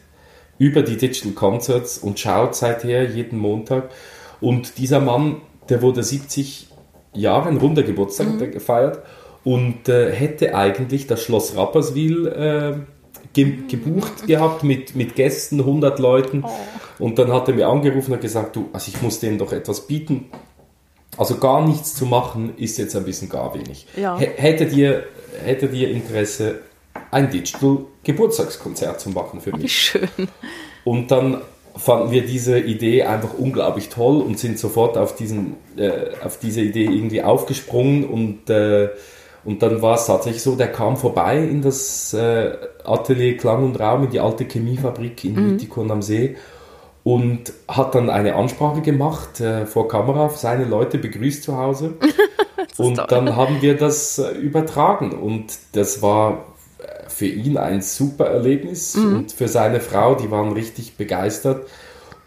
[0.57, 3.89] über die Digital Concerts und schaut seither jeden Montag
[4.41, 6.67] und dieser Mann, der wurde 70
[7.13, 8.51] Jahre, ein runder Geburtstag mhm.
[8.51, 8.99] gefeiert
[9.43, 12.73] und äh, hätte eigentlich das Schloss Rapperswil äh,
[13.33, 14.27] ge gebucht mhm.
[14.27, 16.43] gehabt mit, mit Gästen, 100 Leuten.
[16.45, 16.49] Oh.
[17.03, 19.87] Und dann hat er mir angerufen und gesagt, du, also ich muss denen doch etwas
[19.87, 20.25] bieten.
[21.17, 23.87] Also gar nichts zu machen ist jetzt ein bisschen gar wenig.
[23.95, 24.17] Ja.
[24.17, 25.05] Hättet, ihr,
[25.43, 26.59] hättet ihr Interesse,
[27.11, 29.63] ein Digital Geburtstagskonzert zu machen für mich?
[29.63, 30.09] Wie schön.
[30.83, 31.41] Und dann
[31.77, 35.91] fanden wir diese Idee einfach unglaublich toll und sind sofort auf, diesen, äh,
[36.23, 38.89] auf diese Idee irgendwie aufgesprungen und, äh,
[39.43, 43.79] und dann war es tatsächlich so, der kam vorbei in das äh, Atelier Klang und
[43.79, 45.51] Raum, in die alte Chemiefabrik in mhm.
[45.51, 46.35] Mythikon am See
[47.03, 51.93] und hat dann eine Ansprache gemacht äh, vor Kamera, seine Leute begrüßt zu Hause
[52.77, 53.05] und toll.
[53.09, 56.54] dann haben wir das äh, übertragen und das war
[57.15, 59.15] für ihn ein super Erlebnis mhm.
[59.15, 61.65] und für seine Frau, die waren richtig begeistert.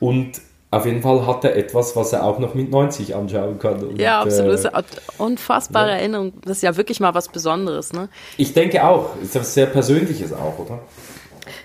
[0.00, 3.82] Und auf jeden Fall hat er etwas, was er auch noch mit 90 anschauen kann.
[3.82, 4.64] Und, ja, absolut.
[4.64, 4.70] Äh,
[5.18, 5.96] unfassbare ja.
[5.96, 6.32] Erinnerung.
[6.42, 7.92] Das ist ja wirklich mal was Besonderes.
[7.92, 8.08] Ne?
[8.38, 9.10] Ich denke auch.
[9.22, 10.78] Ist was sehr Persönliches auch, oder?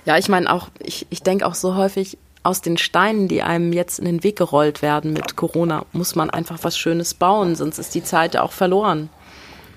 [0.04, 3.72] Ja, ich meine auch, ich, ich denke auch so häufig, aus den Steinen, die einem
[3.72, 7.78] jetzt in den Weg gerollt werden mit Corona, muss man einfach was Schönes bauen, sonst
[7.78, 9.08] ist die Zeit ja auch verloren.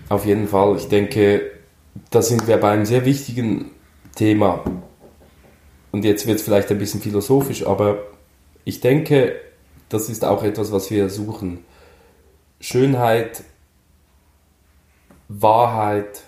[0.09, 0.77] Auf jeden Fall.
[0.77, 1.49] Ich denke,
[2.11, 3.71] da sind wir bei einem sehr wichtigen
[4.15, 4.65] Thema.
[5.93, 7.99] Und jetzt wird es vielleicht ein bisschen philosophisch, aber
[8.65, 9.37] ich denke,
[9.89, 11.61] das ist auch etwas, was wir suchen.
[12.61, 13.45] Schönheit,
[15.29, 16.23] Wahrheit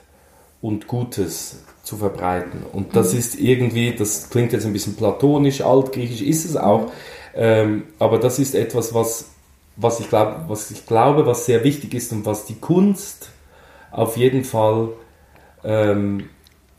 [0.61, 2.62] und Gutes zu verbreiten.
[2.72, 3.18] Und das mhm.
[3.18, 6.90] ist irgendwie, das klingt jetzt ein bisschen platonisch, altgriechisch, ist es auch, mhm.
[7.35, 9.31] ähm, aber das ist etwas, was,
[9.76, 13.31] was, ich glaub, was ich glaube, was sehr wichtig ist und was die Kunst
[13.90, 14.90] auf jeden Fall
[15.64, 16.24] ähm,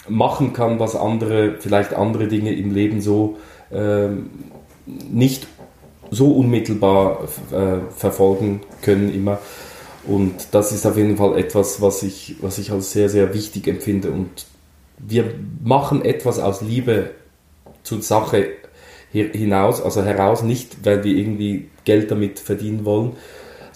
[0.07, 3.37] machen kann, was andere, vielleicht andere Dinge im Leben so
[3.71, 4.29] ähm,
[4.85, 5.47] nicht
[6.11, 9.39] so unmittelbar äh, verfolgen können immer.
[10.07, 13.67] Und das ist auf jeden Fall etwas, was ich, was ich als sehr, sehr wichtig
[13.67, 14.09] empfinde.
[14.09, 14.47] Und
[14.97, 15.25] wir
[15.63, 17.11] machen etwas aus Liebe
[17.83, 18.47] zur Sache
[19.11, 23.13] hinaus, also heraus, nicht weil wir irgendwie Geld damit verdienen wollen,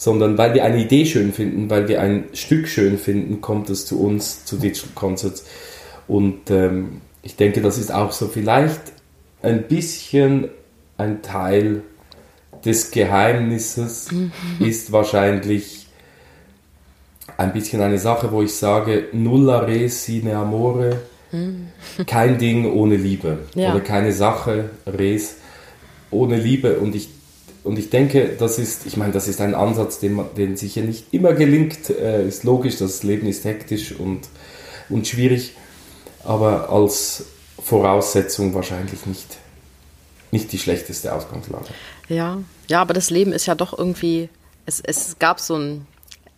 [0.03, 3.85] sondern weil wir eine Idee schön finden, weil wir ein Stück schön finden, kommt es
[3.85, 5.45] zu uns, zu Digital Concerts.
[6.09, 8.81] Und ähm, ich denke, das ist auch so vielleicht
[9.41, 10.49] ein bisschen
[10.97, 11.83] ein Teil
[12.65, 14.33] des Geheimnisses, mhm.
[14.59, 15.87] ist wahrscheinlich
[17.37, 20.99] ein bisschen eine Sache, wo ich sage, nulla res sine amore,
[21.31, 21.67] mhm.
[22.05, 23.37] kein Ding ohne Liebe.
[23.55, 23.71] Ja.
[23.71, 25.37] Oder keine Sache res
[26.11, 26.79] ohne Liebe.
[26.79, 27.07] Und ich
[27.63, 30.81] und ich denke, das ist, ich meine, das ist ein Ansatz, den, man, den sicher
[30.81, 31.89] nicht immer gelingt.
[31.89, 34.27] Äh, ist logisch, das Leben ist hektisch und,
[34.89, 35.53] und schwierig,
[36.23, 37.25] aber als
[37.61, 39.37] Voraussetzung wahrscheinlich nicht,
[40.31, 41.67] nicht die schlechteste Ausgangslage.
[42.09, 44.29] Ja, ja, aber das Leben ist ja doch irgendwie,
[44.65, 45.87] es, es gab so ein,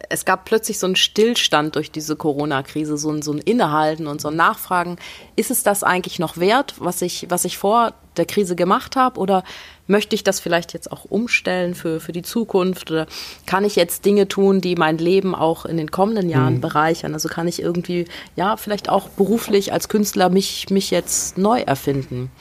[0.10, 4.22] es gab plötzlich so einen Stillstand durch diese Corona-Krise, so ein, so ein Innehalten und
[4.22, 4.98] so ein Nachfragen.
[5.36, 9.20] Ist es das eigentlich noch wert, was ich, was ich vor der Krise gemacht habe?
[9.20, 9.44] Oder
[9.88, 13.08] möchte ich das vielleicht jetzt auch umstellen für, für die Zukunft oder
[13.45, 16.62] kann ich jetzt Dinge tun, die mein Leben auch in den kommenden Jahren mhm.
[16.62, 17.13] bereichern?
[17.13, 22.32] Also kann ich irgendwie, ja, vielleicht auch beruflich als Künstler mich, mich jetzt neu erfinden?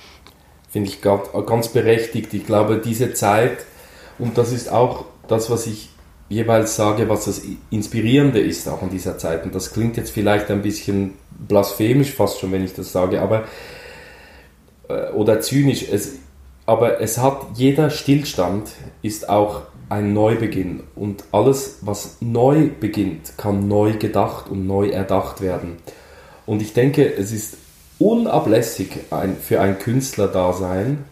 [0.70, 2.34] Finde ich ganz berechtigt.
[2.34, 3.58] Ich glaube, diese Zeit,
[4.18, 5.90] und das ist auch das, was ich
[6.28, 9.44] jeweils sage, was das Inspirierende ist auch in dieser Zeit.
[9.44, 13.44] Und das klingt jetzt vielleicht ein bisschen blasphemisch fast schon, wenn ich das sage, aber
[14.88, 15.84] äh, oder zynisch.
[15.90, 16.14] Es,
[16.66, 18.70] aber es hat jeder Stillstand
[19.02, 25.40] ist auch ein Neubeginn und alles, was neu beginnt, kann neu gedacht und neu erdacht
[25.40, 25.76] werden.
[26.46, 27.56] Und ich denke, es ist
[27.98, 31.04] unablässig ein, für ein Künstlerdasein,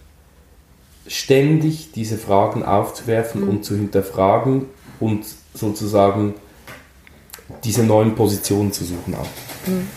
[1.06, 3.48] ständig diese Fragen aufzuwerfen mhm.
[3.48, 4.66] und zu hinterfragen
[5.00, 6.34] und sozusagen
[7.64, 9.68] diese neuen Positionen zu suchen auch.
[9.68, 9.88] Mhm.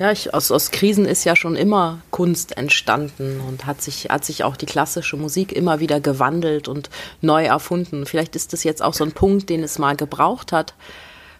[0.00, 4.24] Ja, ich, aus, aus Krisen ist ja schon immer Kunst entstanden und hat sich, hat
[4.24, 6.88] sich auch die klassische Musik immer wieder gewandelt und
[7.20, 8.06] neu erfunden.
[8.06, 10.72] Vielleicht ist das jetzt auch so ein Punkt, den es mal gebraucht hat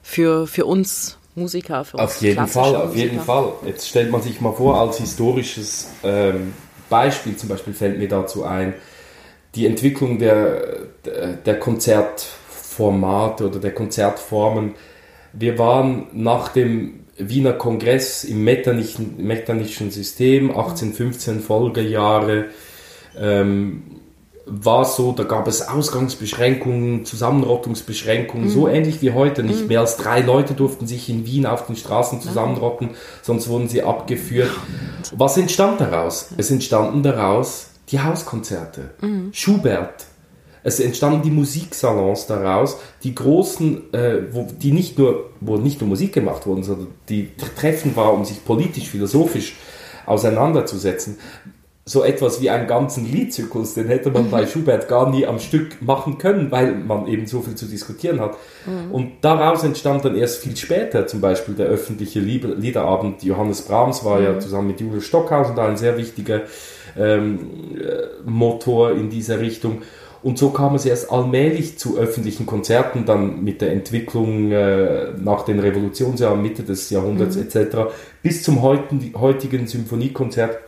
[0.02, 1.86] für, für uns Musiker.
[1.86, 3.50] Für uns auf jeden Fall, auf jeden Fall.
[3.64, 6.52] Jetzt stellt man sich mal vor, als historisches ähm,
[6.90, 8.74] Beispiel zum Beispiel fällt mir dazu ein,
[9.54, 10.80] die Entwicklung der,
[11.46, 14.74] der Konzertformate oder der Konzertformen.
[15.32, 22.46] Wir waren nach dem Wiener Kongress im Metternischen, Metternischen System, 1815 Folgejahre,
[23.18, 24.00] ähm,
[24.46, 28.50] war so, da gab es Ausgangsbeschränkungen, Zusammenrottungsbeschränkungen, mhm.
[28.50, 29.42] so ähnlich wie heute.
[29.42, 29.68] Nicht mhm.
[29.68, 32.90] mehr als drei Leute durften sich in Wien auf den Straßen zusammenrotten,
[33.22, 34.50] sonst wurden sie abgeführt.
[35.12, 36.30] Was entstand daraus?
[36.36, 38.90] Es entstanden daraus die Hauskonzerte.
[39.00, 39.30] Mhm.
[39.32, 40.06] Schubert,
[40.62, 45.88] es entstanden die Musiksalons daraus, die großen, äh, wo, die nicht nur, wo nicht nur
[45.88, 49.56] Musik gemacht wurden, sondern die Treffen war, um sich politisch, philosophisch
[50.06, 51.18] auseinanderzusetzen.
[51.86, 55.80] So etwas wie einen ganzen Liedzyklus, den hätte man bei Schubert gar nie am Stück
[55.82, 58.36] machen können, weil man eben so viel zu diskutieren hat.
[58.66, 58.92] Mhm.
[58.92, 63.24] Und daraus entstand dann erst viel später zum Beispiel der öffentliche Liederabend.
[63.24, 64.24] Johannes Brahms war mhm.
[64.24, 66.42] ja zusammen mit Julius Stockhausen da ein sehr wichtiger
[66.96, 67.38] ähm,
[67.76, 69.82] äh, Motor in dieser Richtung.
[70.22, 75.44] Und so kam es erst allmählich zu öffentlichen Konzerten, dann mit der Entwicklung äh, nach
[75.44, 77.42] den Revolutionsjahren, Mitte des Jahrhunderts mhm.
[77.42, 77.76] etc.,
[78.22, 80.58] bis zum heutigen Symphoniekonzert.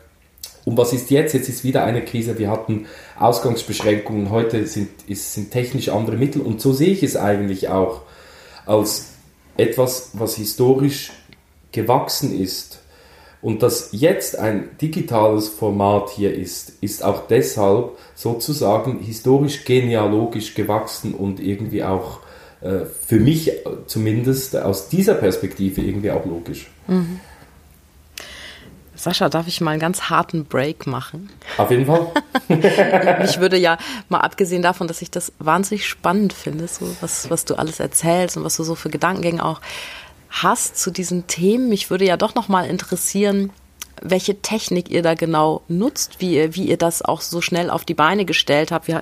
[0.64, 1.34] Und was ist jetzt?
[1.34, 2.38] Jetzt ist wieder eine Krise.
[2.38, 2.86] Wir hatten
[3.18, 4.30] Ausgangsbeschränkungen.
[4.30, 6.40] Heute sind, ist, sind technisch andere Mittel.
[6.40, 8.02] Und so sehe ich es eigentlich auch
[8.64, 9.08] als
[9.56, 11.12] etwas, was historisch
[11.72, 12.81] gewachsen ist
[13.42, 21.12] und dass jetzt ein digitales Format hier ist, ist auch deshalb sozusagen historisch genealogisch gewachsen
[21.12, 22.20] und irgendwie auch
[22.60, 23.50] äh, für mich
[23.86, 26.70] zumindest aus dieser Perspektive irgendwie auch logisch.
[26.86, 27.20] Mhm.
[28.94, 31.28] Sascha, darf ich mal einen ganz harten Break machen?
[31.58, 32.12] Auf jeden Fall.
[33.24, 33.76] ich würde ja,
[34.08, 38.36] mal abgesehen davon, dass ich das wahnsinnig spannend finde, so was, was du alles erzählst
[38.36, 39.60] und was du so für Gedankengänge auch
[40.32, 41.68] hast zu diesen Themen.
[41.68, 43.50] Mich würde ja doch noch mal interessieren,
[44.02, 47.84] welche Technik ihr da genau nutzt, wie ihr, wie ihr das auch so schnell auf
[47.84, 48.96] die Beine gestellt habt, wie,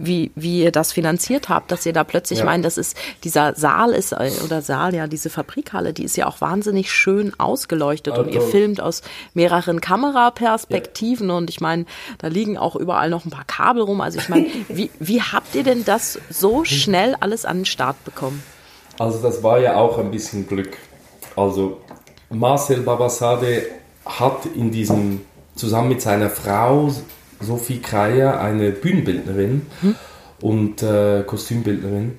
[0.00, 2.44] wie, wie ihr das finanziert habt, dass ihr da plötzlich ja.
[2.44, 6.26] meint, das ist, dieser Saal ist, äh, oder Saal, ja, diese Fabrikhalle, die ist ja
[6.26, 8.24] auch wahnsinnig schön ausgeleuchtet also.
[8.24, 9.02] und ihr also filmt aus
[9.34, 11.36] mehreren Kameraperspektiven ja.
[11.36, 11.86] und ich meine,
[12.18, 14.00] da liegen auch überall noch ein paar Kabel rum.
[14.00, 18.02] Also ich meine, wie, wie habt ihr denn das so schnell alles an den Start
[18.04, 18.42] bekommen?
[19.00, 20.76] Also das war ja auch ein bisschen Glück.
[21.34, 21.78] Also
[22.28, 23.62] Marcel Babasade
[24.04, 25.22] hat in diesem,
[25.54, 26.92] zusammen mit seiner Frau
[27.40, 29.94] Sophie Kreier, eine Bühnenbildnerin hm.
[30.42, 32.18] und äh, Kostümbildnerin,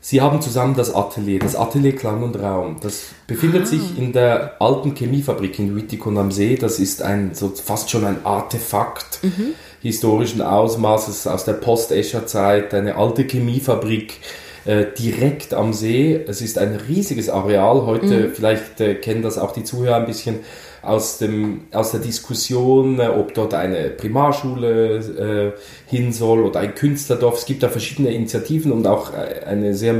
[0.00, 2.76] Sie haben zusammen das Atelier, das Atelier Klang und Raum.
[2.80, 3.66] Das befindet ah.
[3.66, 6.56] sich in der alten Chemiefabrik in Wittikon am See.
[6.56, 9.54] Das ist ein so fast schon ein Artefakt mhm.
[9.80, 14.20] historischen Ausmaßes aus der Post-Escher-Zeit, eine alte Chemiefabrik
[14.66, 16.20] äh, direkt am See.
[16.26, 17.86] Es ist ein riesiges Areal.
[17.86, 18.34] Heute, mhm.
[18.34, 20.40] vielleicht äh, kennen das auch die Zuhörer ein bisschen
[20.82, 26.74] aus, dem, aus der Diskussion, äh, ob dort eine Primarschule äh, hin soll oder ein
[26.74, 27.38] Künstlerdorf.
[27.38, 29.94] Es gibt da verschiedene Initiativen und auch äh, eine sehr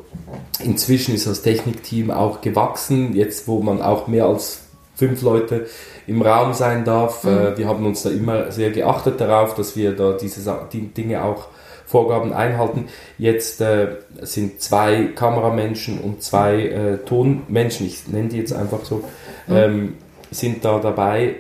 [0.64, 4.62] inzwischen ist das Technikteam auch gewachsen, jetzt wo man auch mehr als
[4.96, 5.68] fünf Leute
[6.08, 7.24] im Raum sein darf.
[7.24, 7.30] Mhm.
[7.30, 11.24] Äh, wir haben uns da immer sehr geachtet darauf, dass wir da diese die Dinge
[11.24, 11.48] auch
[11.86, 12.90] Vorgaben einhalten.
[13.18, 19.04] Jetzt äh, sind zwei Kameramenschen und zwei äh, Tonmenschen, ich nenne die jetzt einfach so,
[19.48, 19.56] mhm.
[19.56, 19.94] ähm,
[20.32, 21.36] sind da dabei.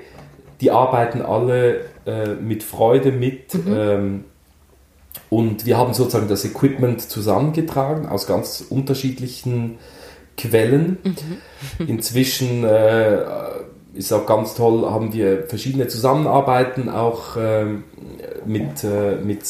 [0.61, 3.53] Die arbeiten alle äh, mit Freude mit.
[3.53, 3.73] Mhm.
[3.75, 4.23] Ähm,
[5.29, 9.77] und wir haben sozusagen das Equipment zusammengetragen aus ganz unterschiedlichen
[10.37, 10.97] Quellen.
[11.03, 11.87] Mhm.
[11.87, 13.17] Inzwischen äh,
[13.93, 17.65] ist auch ganz toll, haben wir verschiedene Zusammenarbeiten auch äh,
[18.45, 19.41] mit, äh, mit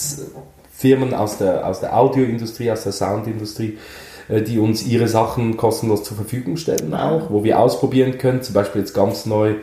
[0.71, 6.03] Firmen aus der, aus der Audioindustrie, aus der Soundindustrie, äh, die uns ihre Sachen kostenlos
[6.03, 8.41] zur Verfügung stellen auch, wo wir ausprobieren können.
[8.41, 9.55] Zum Beispiel jetzt ganz neu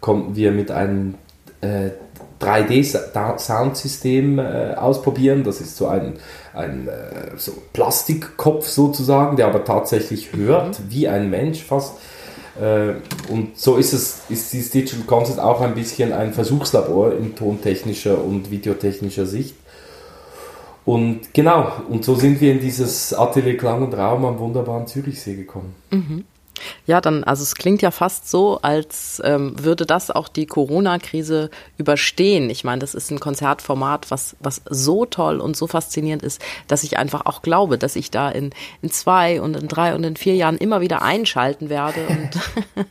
[0.00, 1.14] konnten wir mit einem
[1.60, 1.90] äh,
[2.40, 5.44] 3D-Soundsystem äh, ausprobieren.
[5.44, 6.14] Das ist so ein,
[6.54, 10.84] ein äh, so Plastikkopf sozusagen, der aber tatsächlich hört, mhm.
[10.88, 11.94] wie ein Mensch fast.
[12.60, 12.94] Äh,
[13.32, 18.22] und so ist es, ist dieses Digital Concept auch ein bisschen ein Versuchslabor in tontechnischer
[18.22, 19.56] und videotechnischer Sicht.
[20.88, 25.34] Und genau, und so sind wir in dieses Atelier Klang und Raum am wunderbaren Zürichsee
[25.34, 25.74] gekommen.
[25.90, 26.24] Mhm.
[26.86, 31.50] Ja, dann, also es klingt ja fast so, als ähm, würde das auch die Corona-Krise
[31.76, 32.48] überstehen.
[32.48, 36.82] Ich meine, das ist ein Konzertformat, was, was so toll und so faszinierend ist, dass
[36.84, 38.48] ich einfach auch glaube, dass ich da in,
[38.80, 42.86] in zwei und in drei und in vier Jahren immer wieder einschalten werde und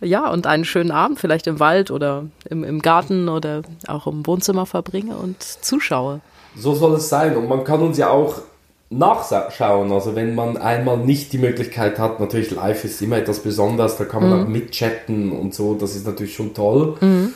[0.08, 4.24] ja, und einen schönen Abend vielleicht im Wald oder im, im Garten oder auch im
[4.24, 6.20] Wohnzimmer verbringe und zuschaue
[6.56, 7.36] so soll es sein.
[7.36, 8.42] Und man kann uns ja auch
[8.90, 9.92] nachschauen.
[9.92, 14.04] Also wenn man einmal nicht die Möglichkeit hat, natürlich live ist immer etwas Besonderes, da
[14.04, 14.44] kann man mhm.
[14.44, 16.96] auch mitchatten und so, das ist natürlich schon toll.
[17.00, 17.34] Mhm.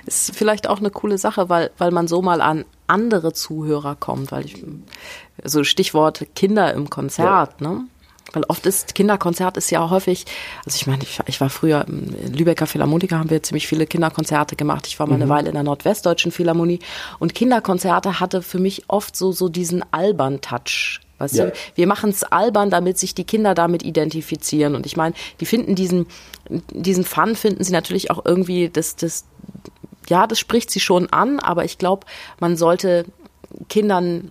[0.05, 4.31] Ist vielleicht auch eine coole Sache, weil, weil man so mal an andere Zuhörer kommt,
[4.31, 4.65] weil ich,
[5.43, 7.69] so Stichwort Kinder im Konzert, ja.
[7.69, 7.85] ne?
[8.33, 10.27] Weil oft ist Kinderkonzert ist ja häufig,
[10.67, 14.57] also ich meine, ich, ich war früher im Lübecker Philharmoniker, haben wir ziemlich viele Kinderkonzerte
[14.57, 14.87] gemacht.
[14.89, 15.23] Ich war mal mhm.
[15.23, 16.81] eine Weile in der Nordwestdeutschen Philharmonie
[17.21, 21.01] und Kinderkonzerte hatte für mich oft so, so diesen albern Touch.
[21.19, 21.47] Weißt ja.
[21.47, 24.75] du, wir machen es albern, damit sich die Kinder damit identifizieren.
[24.75, 26.07] Und ich meine, die finden diesen,
[26.73, 29.25] diesen Fun finden sie natürlich auch irgendwie, das, das,
[30.09, 32.07] ja, das spricht sie schon an, aber ich glaube,
[32.39, 33.07] man sollte
[33.69, 34.31] Kindern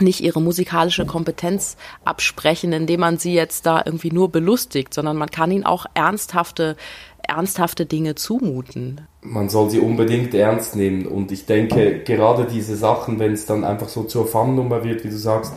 [0.00, 5.30] nicht ihre musikalische Kompetenz absprechen, indem man sie jetzt da irgendwie nur belustigt, sondern man
[5.30, 6.76] kann ihnen auch ernsthafte,
[7.22, 9.00] ernsthafte Dinge zumuten.
[9.22, 13.64] Man soll sie unbedingt ernst nehmen und ich denke, gerade diese Sachen, wenn es dann
[13.64, 15.54] einfach so zur Fun-Nummer wird, wie du sagst,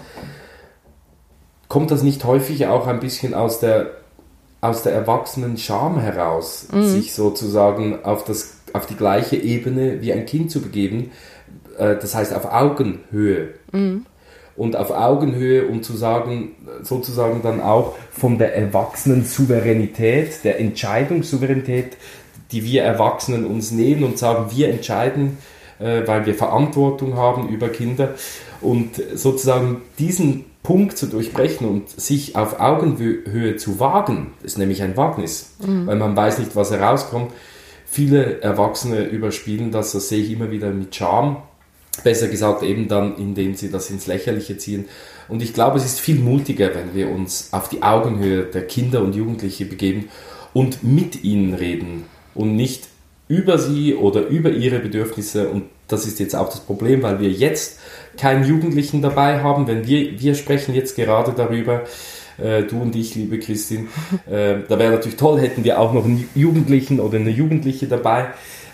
[1.70, 3.92] kommt das nicht häufig auch ein bisschen aus der,
[4.60, 6.84] aus der erwachsenen Scham heraus, mhm.
[6.84, 11.12] sich sozusagen auf, das, auf die gleiche Ebene wie ein Kind zu begeben,
[11.78, 13.54] äh, das heißt auf Augenhöhe.
[13.72, 14.06] Mhm.
[14.58, 16.52] Und auf Augenhöhe, um zu sagen,
[16.82, 21.96] sozusagen dann auch von der erwachsenen Souveränität, der Entscheidungssouveränität,
[22.52, 25.38] die wir Erwachsenen uns nehmen und sagen, wir entscheiden,
[25.80, 28.16] äh, weil wir Verantwortung haben über Kinder.
[28.62, 34.98] Und sozusagen diesen Punkt zu durchbrechen und sich auf Augenhöhe zu wagen, ist nämlich ein
[34.98, 35.88] Wagnis, mhm.
[35.88, 37.32] weil man weiß nicht, was herauskommt.
[37.86, 41.38] Viele Erwachsene überspielen das, das sehe ich immer wieder mit Charme.
[42.04, 44.86] Besser gesagt eben dann, indem sie das ins Lächerliche ziehen.
[45.28, 49.02] Und ich glaube, es ist viel mutiger, wenn wir uns auf die Augenhöhe der Kinder
[49.02, 50.10] und Jugendliche begeben
[50.54, 52.88] und mit ihnen reden und nicht
[53.28, 55.50] über sie oder über ihre Bedürfnisse.
[55.50, 57.80] Und das ist jetzt auch das Problem, weil wir jetzt
[58.18, 59.68] keinen Jugendlichen dabei haben.
[59.68, 61.84] Wenn wir, wir sprechen jetzt gerade darüber,
[62.38, 63.88] äh, du und ich, liebe Christine,
[64.30, 68.28] äh, da wäre natürlich toll, hätten wir auch noch einen Jugendlichen oder eine Jugendliche dabei.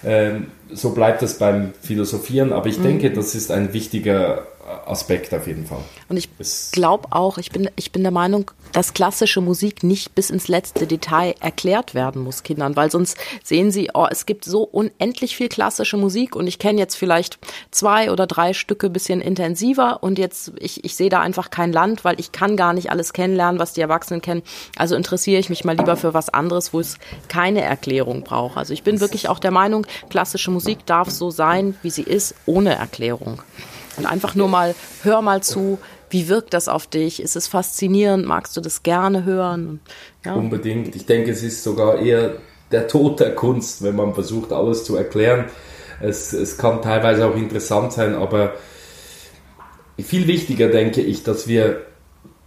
[0.06, 2.84] Ähm, so bleibt das beim Philosophieren, aber ich mhm.
[2.84, 4.48] denke, das ist ein wichtiger
[4.86, 5.84] Aspekt auf jeden Fall.
[6.10, 6.30] Und ich
[6.72, 10.88] glaube auch, ich bin, ich bin der Meinung, dass klassische Musik nicht bis ins letzte
[10.88, 15.50] Detail erklärt werden muss Kindern, weil sonst sehen sie, oh, es gibt so unendlich viel
[15.50, 17.38] klassische Musik und ich kenne jetzt vielleicht
[17.72, 22.04] zwei oder drei Stücke bisschen intensiver und jetzt, ich, ich sehe da einfach kein Land,
[22.04, 24.42] weil ich kann gar nicht alles kennenlernen, was die Erwachsenen kennen.
[24.78, 26.98] Also interessiere ich mich mal lieber für was anderes, wo es
[27.28, 28.58] keine Erklärung braucht.
[28.58, 32.34] Also ich bin wirklich auch der Meinung, klassische Musik darf so sein, wie sie ist,
[32.46, 33.42] ohne Erklärung.
[33.98, 35.78] Und einfach nur mal, hör mal zu,
[36.10, 37.22] wie wirkt das auf dich?
[37.22, 38.26] Ist es faszinierend?
[38.26, 39.82] Magst du das gerne hören?
[40.24, 40.34] Ja.
[40.34, 40.96] Unbedingt.
[40.96, 42.38] Ich denke, es ist sogar eher
[42.72, 45.46] der Tod der Kunst, wenn man versucht, alles zu erklären.
[46.02, 48.54] Es, es kann teilweise auch interessant sein, aber
[49.98, 51.82] viel wichtiger denke ich, dass wir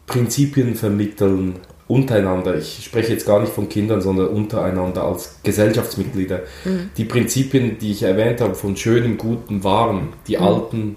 [0.06, 2.57] Prinzipien vermitteln untereinander.
[2.57, 6.43] Ich spreche jetzt gar nicht von Kindern, sondern untereinander als Gesellschaftsmitglieder.
[6.64, 6.91] Mhm.
[6.97, 10.43] Die Prinzipien, die ich erwähnt habe, von schönem, guten, wahren, die mhm.
[10.43, 10.97] alten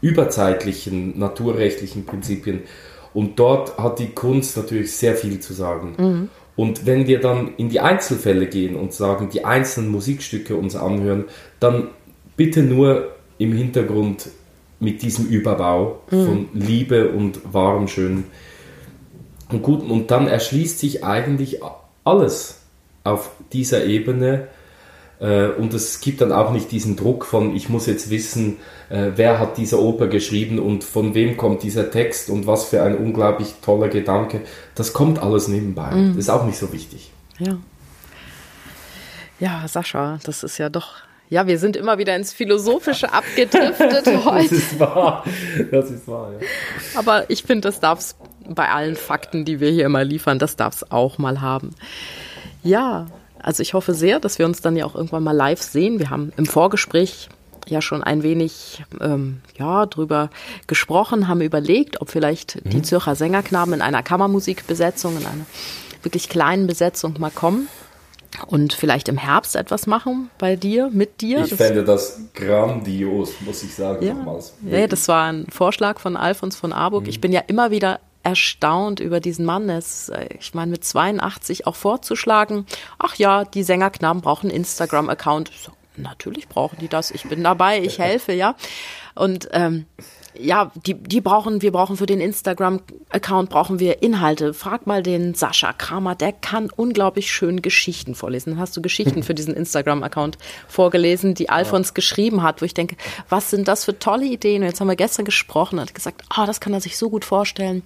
[0.00, 2.60] überzeitlichen, naturrechtlichen Prinzipien.
[3.12, 5.94] Und dort hat die Kunst natürlich sehr viel zu sagen.
[5.98, 6.28] Mhm.
[6.54, 11.24] Und wenn wir dann in die Einzelfälle gehen und sagen, die einzelnen Musikstücke uns anhören,
[11.58, 11.88] dann
[12.36, 14.28] bitte nur im Hintergrund
[14.78, 16.24] mit diesem Überbau mhm.
[16.24, 18.24] von Liebe und wahrem, schönen
[19.50, 19.90] und guten.
[19.90, 21.60] Und dann erschließt sich eigentlich
[22.04, 22.60] alles
[23.04, 24.48] auf dieser Ebene
[25.20, 29.12] äh, und es gibt dann auch nicht diesen Druck von, ich muss jetzt wissen, äh,
[29.16, 32.96] wer hat diese Oper geschrieben und von wem kommt dieser Text und was für ein
[32.96, 34.42] unglaublich toller Gedanke.
[34.74, 35.90] Das kommt alles nebenbei.
[35.92, 36.08] Mhm.
[36.08, 37.10] Das ist auch nicht so wichtig.
[37.38, 37.58] Ja.
[39.40, 44.48] Ja, Sascha, das ist ja doch ja, wir sind immer wieder ins Philosophische abgedriftet heute.
[44.48, 45.24] Das ist wahr.
[45.70, 46.46] Das ist wahr, ja.
[46.98, 48.16] Aber ich finde, das darf es
[48.48, 51.70] bei allen Fakten, die wir hier immer liefern, das darf es auch mal haben.
[52.62, 53.06] Ja,
[53.40, 55.98] also ich hoffe sehr, dass wir uns dann ja auch irgendwann mal live sehen.
[55.98, 57.28] Wir haben im Vorgespräch
[57.66, 60.30] ja schon ein wenig ähm, ja drüber
[60.66, 62.70] gesprochen, haben überlegt, ob vielleicht mhm.
[62.70, 65.46] die Zürcher Sängerknaben in einer Kammermusikbesetzung, in einer
[66.02, 67.68] wirklich kleinen Besetzung mal kommen
[68.46, 71.42] und vielleicht im Herbst etwas machen bei dir, mit dir.
[71.44, 74.04] Ich das fände das grandios, muss ich sagen.
[74.04, 77.04] Ja, ja, das war ein Vorschlag von Alfons von Arburg.
[77.04, 77.08] Mhm.
[77.10, 79.68] Ich bin ja immer wieder erstaunt über diesen Mann.
[79.68, 82.66] Es, äh, ich meine, mit 82 auch vorzuschlagen,
[82.98, 85.50] ach ja, die Sängerknaben brauchen Instagram-Account.
[85.62, 87.10] So, natürlich brauchen die das.
[87.10, 88.54] Ich bin dabei, ich helfe, ja.
[89.14, 89.86] Und ähm,
[90.38, 94.54] ja, die, die brauchen, wir brauchen für den Instagram-Account brauchen wir Inhalte.
[94.54, 98.50] Frag mal den Sascha Kramer, der kann unglaublich schön Geschichten vorlesen.
[98.50, 101.94] Dann hast du Geschichten für diesen Instagram-Account vorgelesen, die Alfons ja.
[101.94, 102.96] geschrieben hat, wo ich denke,
[103.28, 104.62] was sind das für tolle Ideen?
[104.62, 106.96] Und jetzt haben wir gestern gesprochen und hat gesagt, ah, oh, das kann er sich
[106.96, 107.82] so gut vorstellen,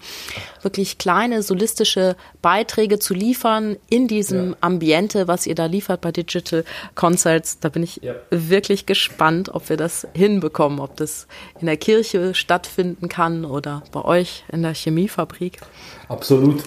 [0.62, 4.56] wirklich kleine solistische Beiträge zu liefern in diesem ja.
[4.60, 6.64] Ambiente, was ihr da liefert bei Digital
[6.94, 7.60] Concerts.
[7.60, 8.14] Da bin ich ja.
[8.30, 11.26] wirklich gespannt, ob wir das hinbekommen, ob das
[11.60, 15.60] in der Kirche stattfinden kann oder bei euch in der Chemiefabrik.
[16.08, 16.62] Absolut.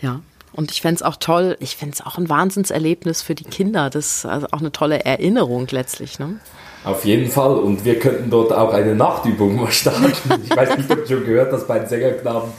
[0.00, 0.20] Ja.
[0.52, 3.88] Und ich fände es auch toll, ich fände es auch ein Wahnsinnserlebnis für die Kinder.
[3.88, 6.18] Das ist also auch eine tolle Erinnerung letztlich.
[6.18, 6.40] Ne?
[6.84, 7.56] Auf jeden Fall.
[7.56, 10.12] Und wir könnten dort auch eine Nachtübung mal starten.
[10.44, 12.50] Ich weiß nicht, ob du schon gehört hast, bei den Sängerknaben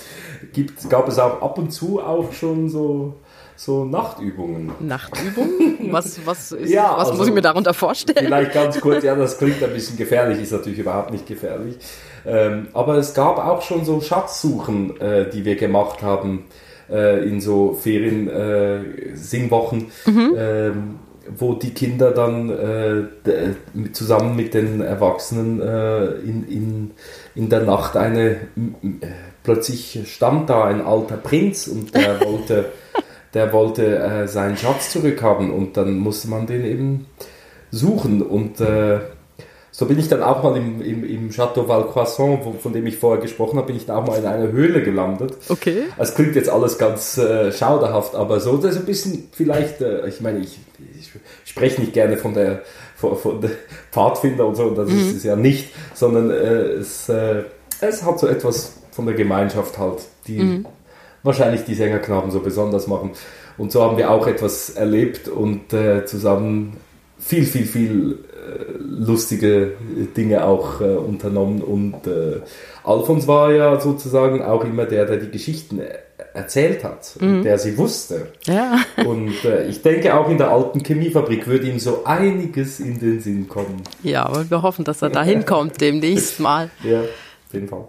[0.53, 3.15] gibt, gab es auch ab und zu auch schon so
[3.55, 4.71] so Nachtübungen.
[4.79, 5.91] Nachtübungen?
[5.91, 8.25] Was, was, ist, ja, was also, muss ich mir darunter vorstellen?
[8.25, 11.77] Vielleicht ganz kurz, ja, das klingt ein bisschen gefährlich, ist natürlich überhaupt nicht gefährlich.
[12.26, 16.45] Ähm, aber es gab auch schon so Schatzsuchen, äh, die wir gemacht haben
[16.89, 19.91] äh, in so Ferien-Singwochen.
[20.05, 20.36] Äh, mhm.
[20.38, 20.99] ähm,
[21.38, 23.03] wo die Kinder dann äh,
[23.93, 26.91] zusammen mit den Erwachsenen äh, in, in,
[27.34, 28.38] in der Nacht eine äh,
[29.41, 32.65] plötzlich stand da ein alter Prinz und der wollte
[33.34, 37.05] der wollte äh, seinen Schatz zurückhaben und dann musste man den eben
[37.71, 38.99] suchen und äh,
[39.76, 42.97] so bin ich dann auch mal im, im, im Chateau Valcroissant, wo, von dem ich
[42.97, 45.36] vorher gesprochen habe, bin ich dann auch mal in einer Höhle gelandet.
[45.49, 45.86] Okay.
[45.97, 50.07] Es klingt jetzt alles ganz äh, schauderhaft, aber so, das ist ein bisschen vielleicht, äh,
[50.07, 50.59] ich meine, ich,
[50.99, 51.11] ich
[51.43, 52.61] spreche nicht gerne von der,
[52.95, 53.49] von, von der
[53.91, 54.99] Pfadfinder und so, das mhm.
[54.99, 57.41] ist es ja nicht, sondern äh, es, äh,
[57.82, 60.67] es hat so etwas von der Gemeinschaft halt, die mhm.
[61.24, 63.13] wahrscheinlich die Sängerknaben so besonders machen.
[63.57, 66.78] Und so haben wir auch etwas erlebt und äh, zusammen
[67.24, 68.19] viel, viel, viel
[68.80, 69.74] lustige
[70.15, 72.41] Dinge auch äh, unternommen und äh,
[72.84, 75.82] Alfons war ja sozusagen auch immer der, der die Geschichten
[76.34, 77.43] erzählt hat, mhm.
[77.43, 78.28] der sie wusste.
[78.45, 78.80] Ja.
[79.05, 83.21] Und äh, ich denke auch in der alten Chemiefabrik würde ihm so einiges in den
[83.21, 83.84] Sinn kommen.
[84.01, 86.71] Ja, aber wir hoffen, dass er da hinkommt demnächst mal.
[86.84, 87.86] Ja, auf jeden Fall.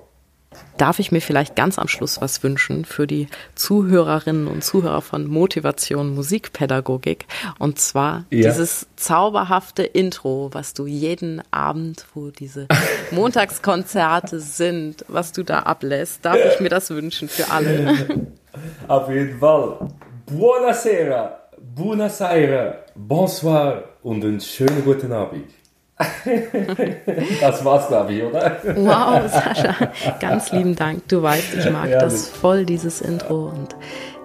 [0.76, 5.26] Darf ich mir vielleicht ganz am Schluss was wünschen für die Zuhörerinnen und Zuhörer von
[5.26, 7.26] Motivation Musikpädagogik.
[7.58, 8.48] Und zwar ja.
[8.48, 12.68] dieses zauberhafte Intro, was du jeden Abend, wo diese
[13.10, 16.24] Montagskonzerte sind, was du da ablässt.
[16.24, 18.28] Darf ich mir das wünschen für alle?
[18.88, 19.88] Auf jeden Fall.
[20.26, 21.40] Buonasera,
[21.74, 25.50] buonasera, bonsoir und einen schönen guten Abend.
[27.40, 28.58] das war's, glaube ich, oder?
[28.64, 31.06] Wow, Sascha, ganz lieben Dank.
[31.08, 33.46] Du weißt, ich mag ja, das voll, dieses Intro.
[33.46, 33.76] Und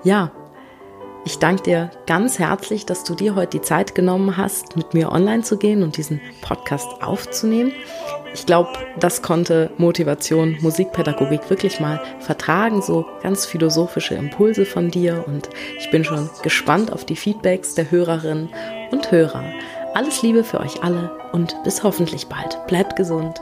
[0.04, 0.32] ja,
[1.26, 5.12] ich danke dir ganz herzlich, dass du dir heute die Zeit genommen hast, mit mir
[5.12, 7.72] online zu gehen und diesen Podcast aufzunehmen.
[8.34, 15.24] Ich glaube, das konnte Motivation, Musikpädagogik wirklich mal vertragen, so ganz philosophische Impulse von dir.
[15.28, 18.50] Und ich bin schon gespannt auf die Feedbacks der Hörerinnen
[18.92, 19.44] und Hörer.
[20.00, 22.58] Alles Liebe für euch alle und bis hoffentlich bald.
[22.68, 23.42] Bleibt gesund.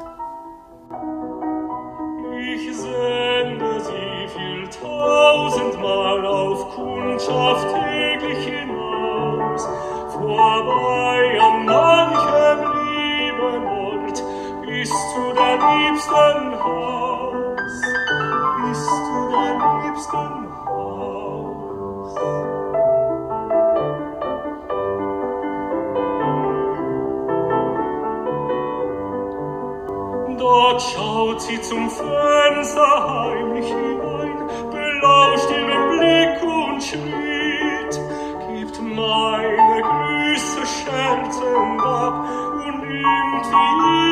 [2.35, 9.67] Ich sende sie viel tausendmal auf Kundschaft täglich hinaus,
[10.11, 14.23] vorbei an manchem lieben Ort,
[14.65, 17.71] bis zu der liebsten Haus,
[18.63, 20.36] bis zu der liebsten
[30.59, 38.01] Dort schaut sie zum Fenster heimlich hinein, belauscht ihren Blick und Schritt,
[38.49, 44.06] gibt meine Grüße scherzend ab und nimmt ihren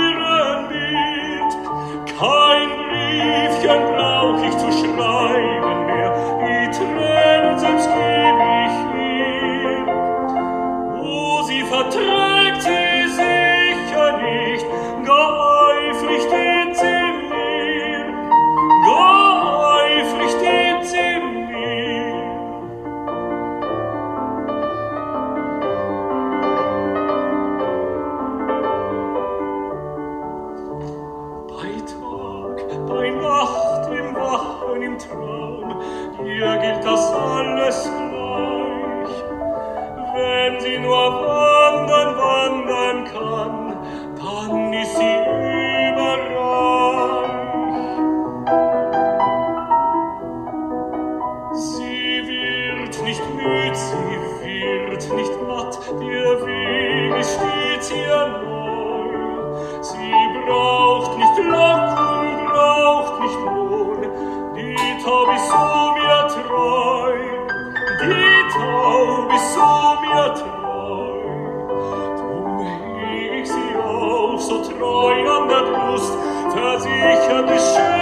[76.76, 77.95] Versichert ist schön.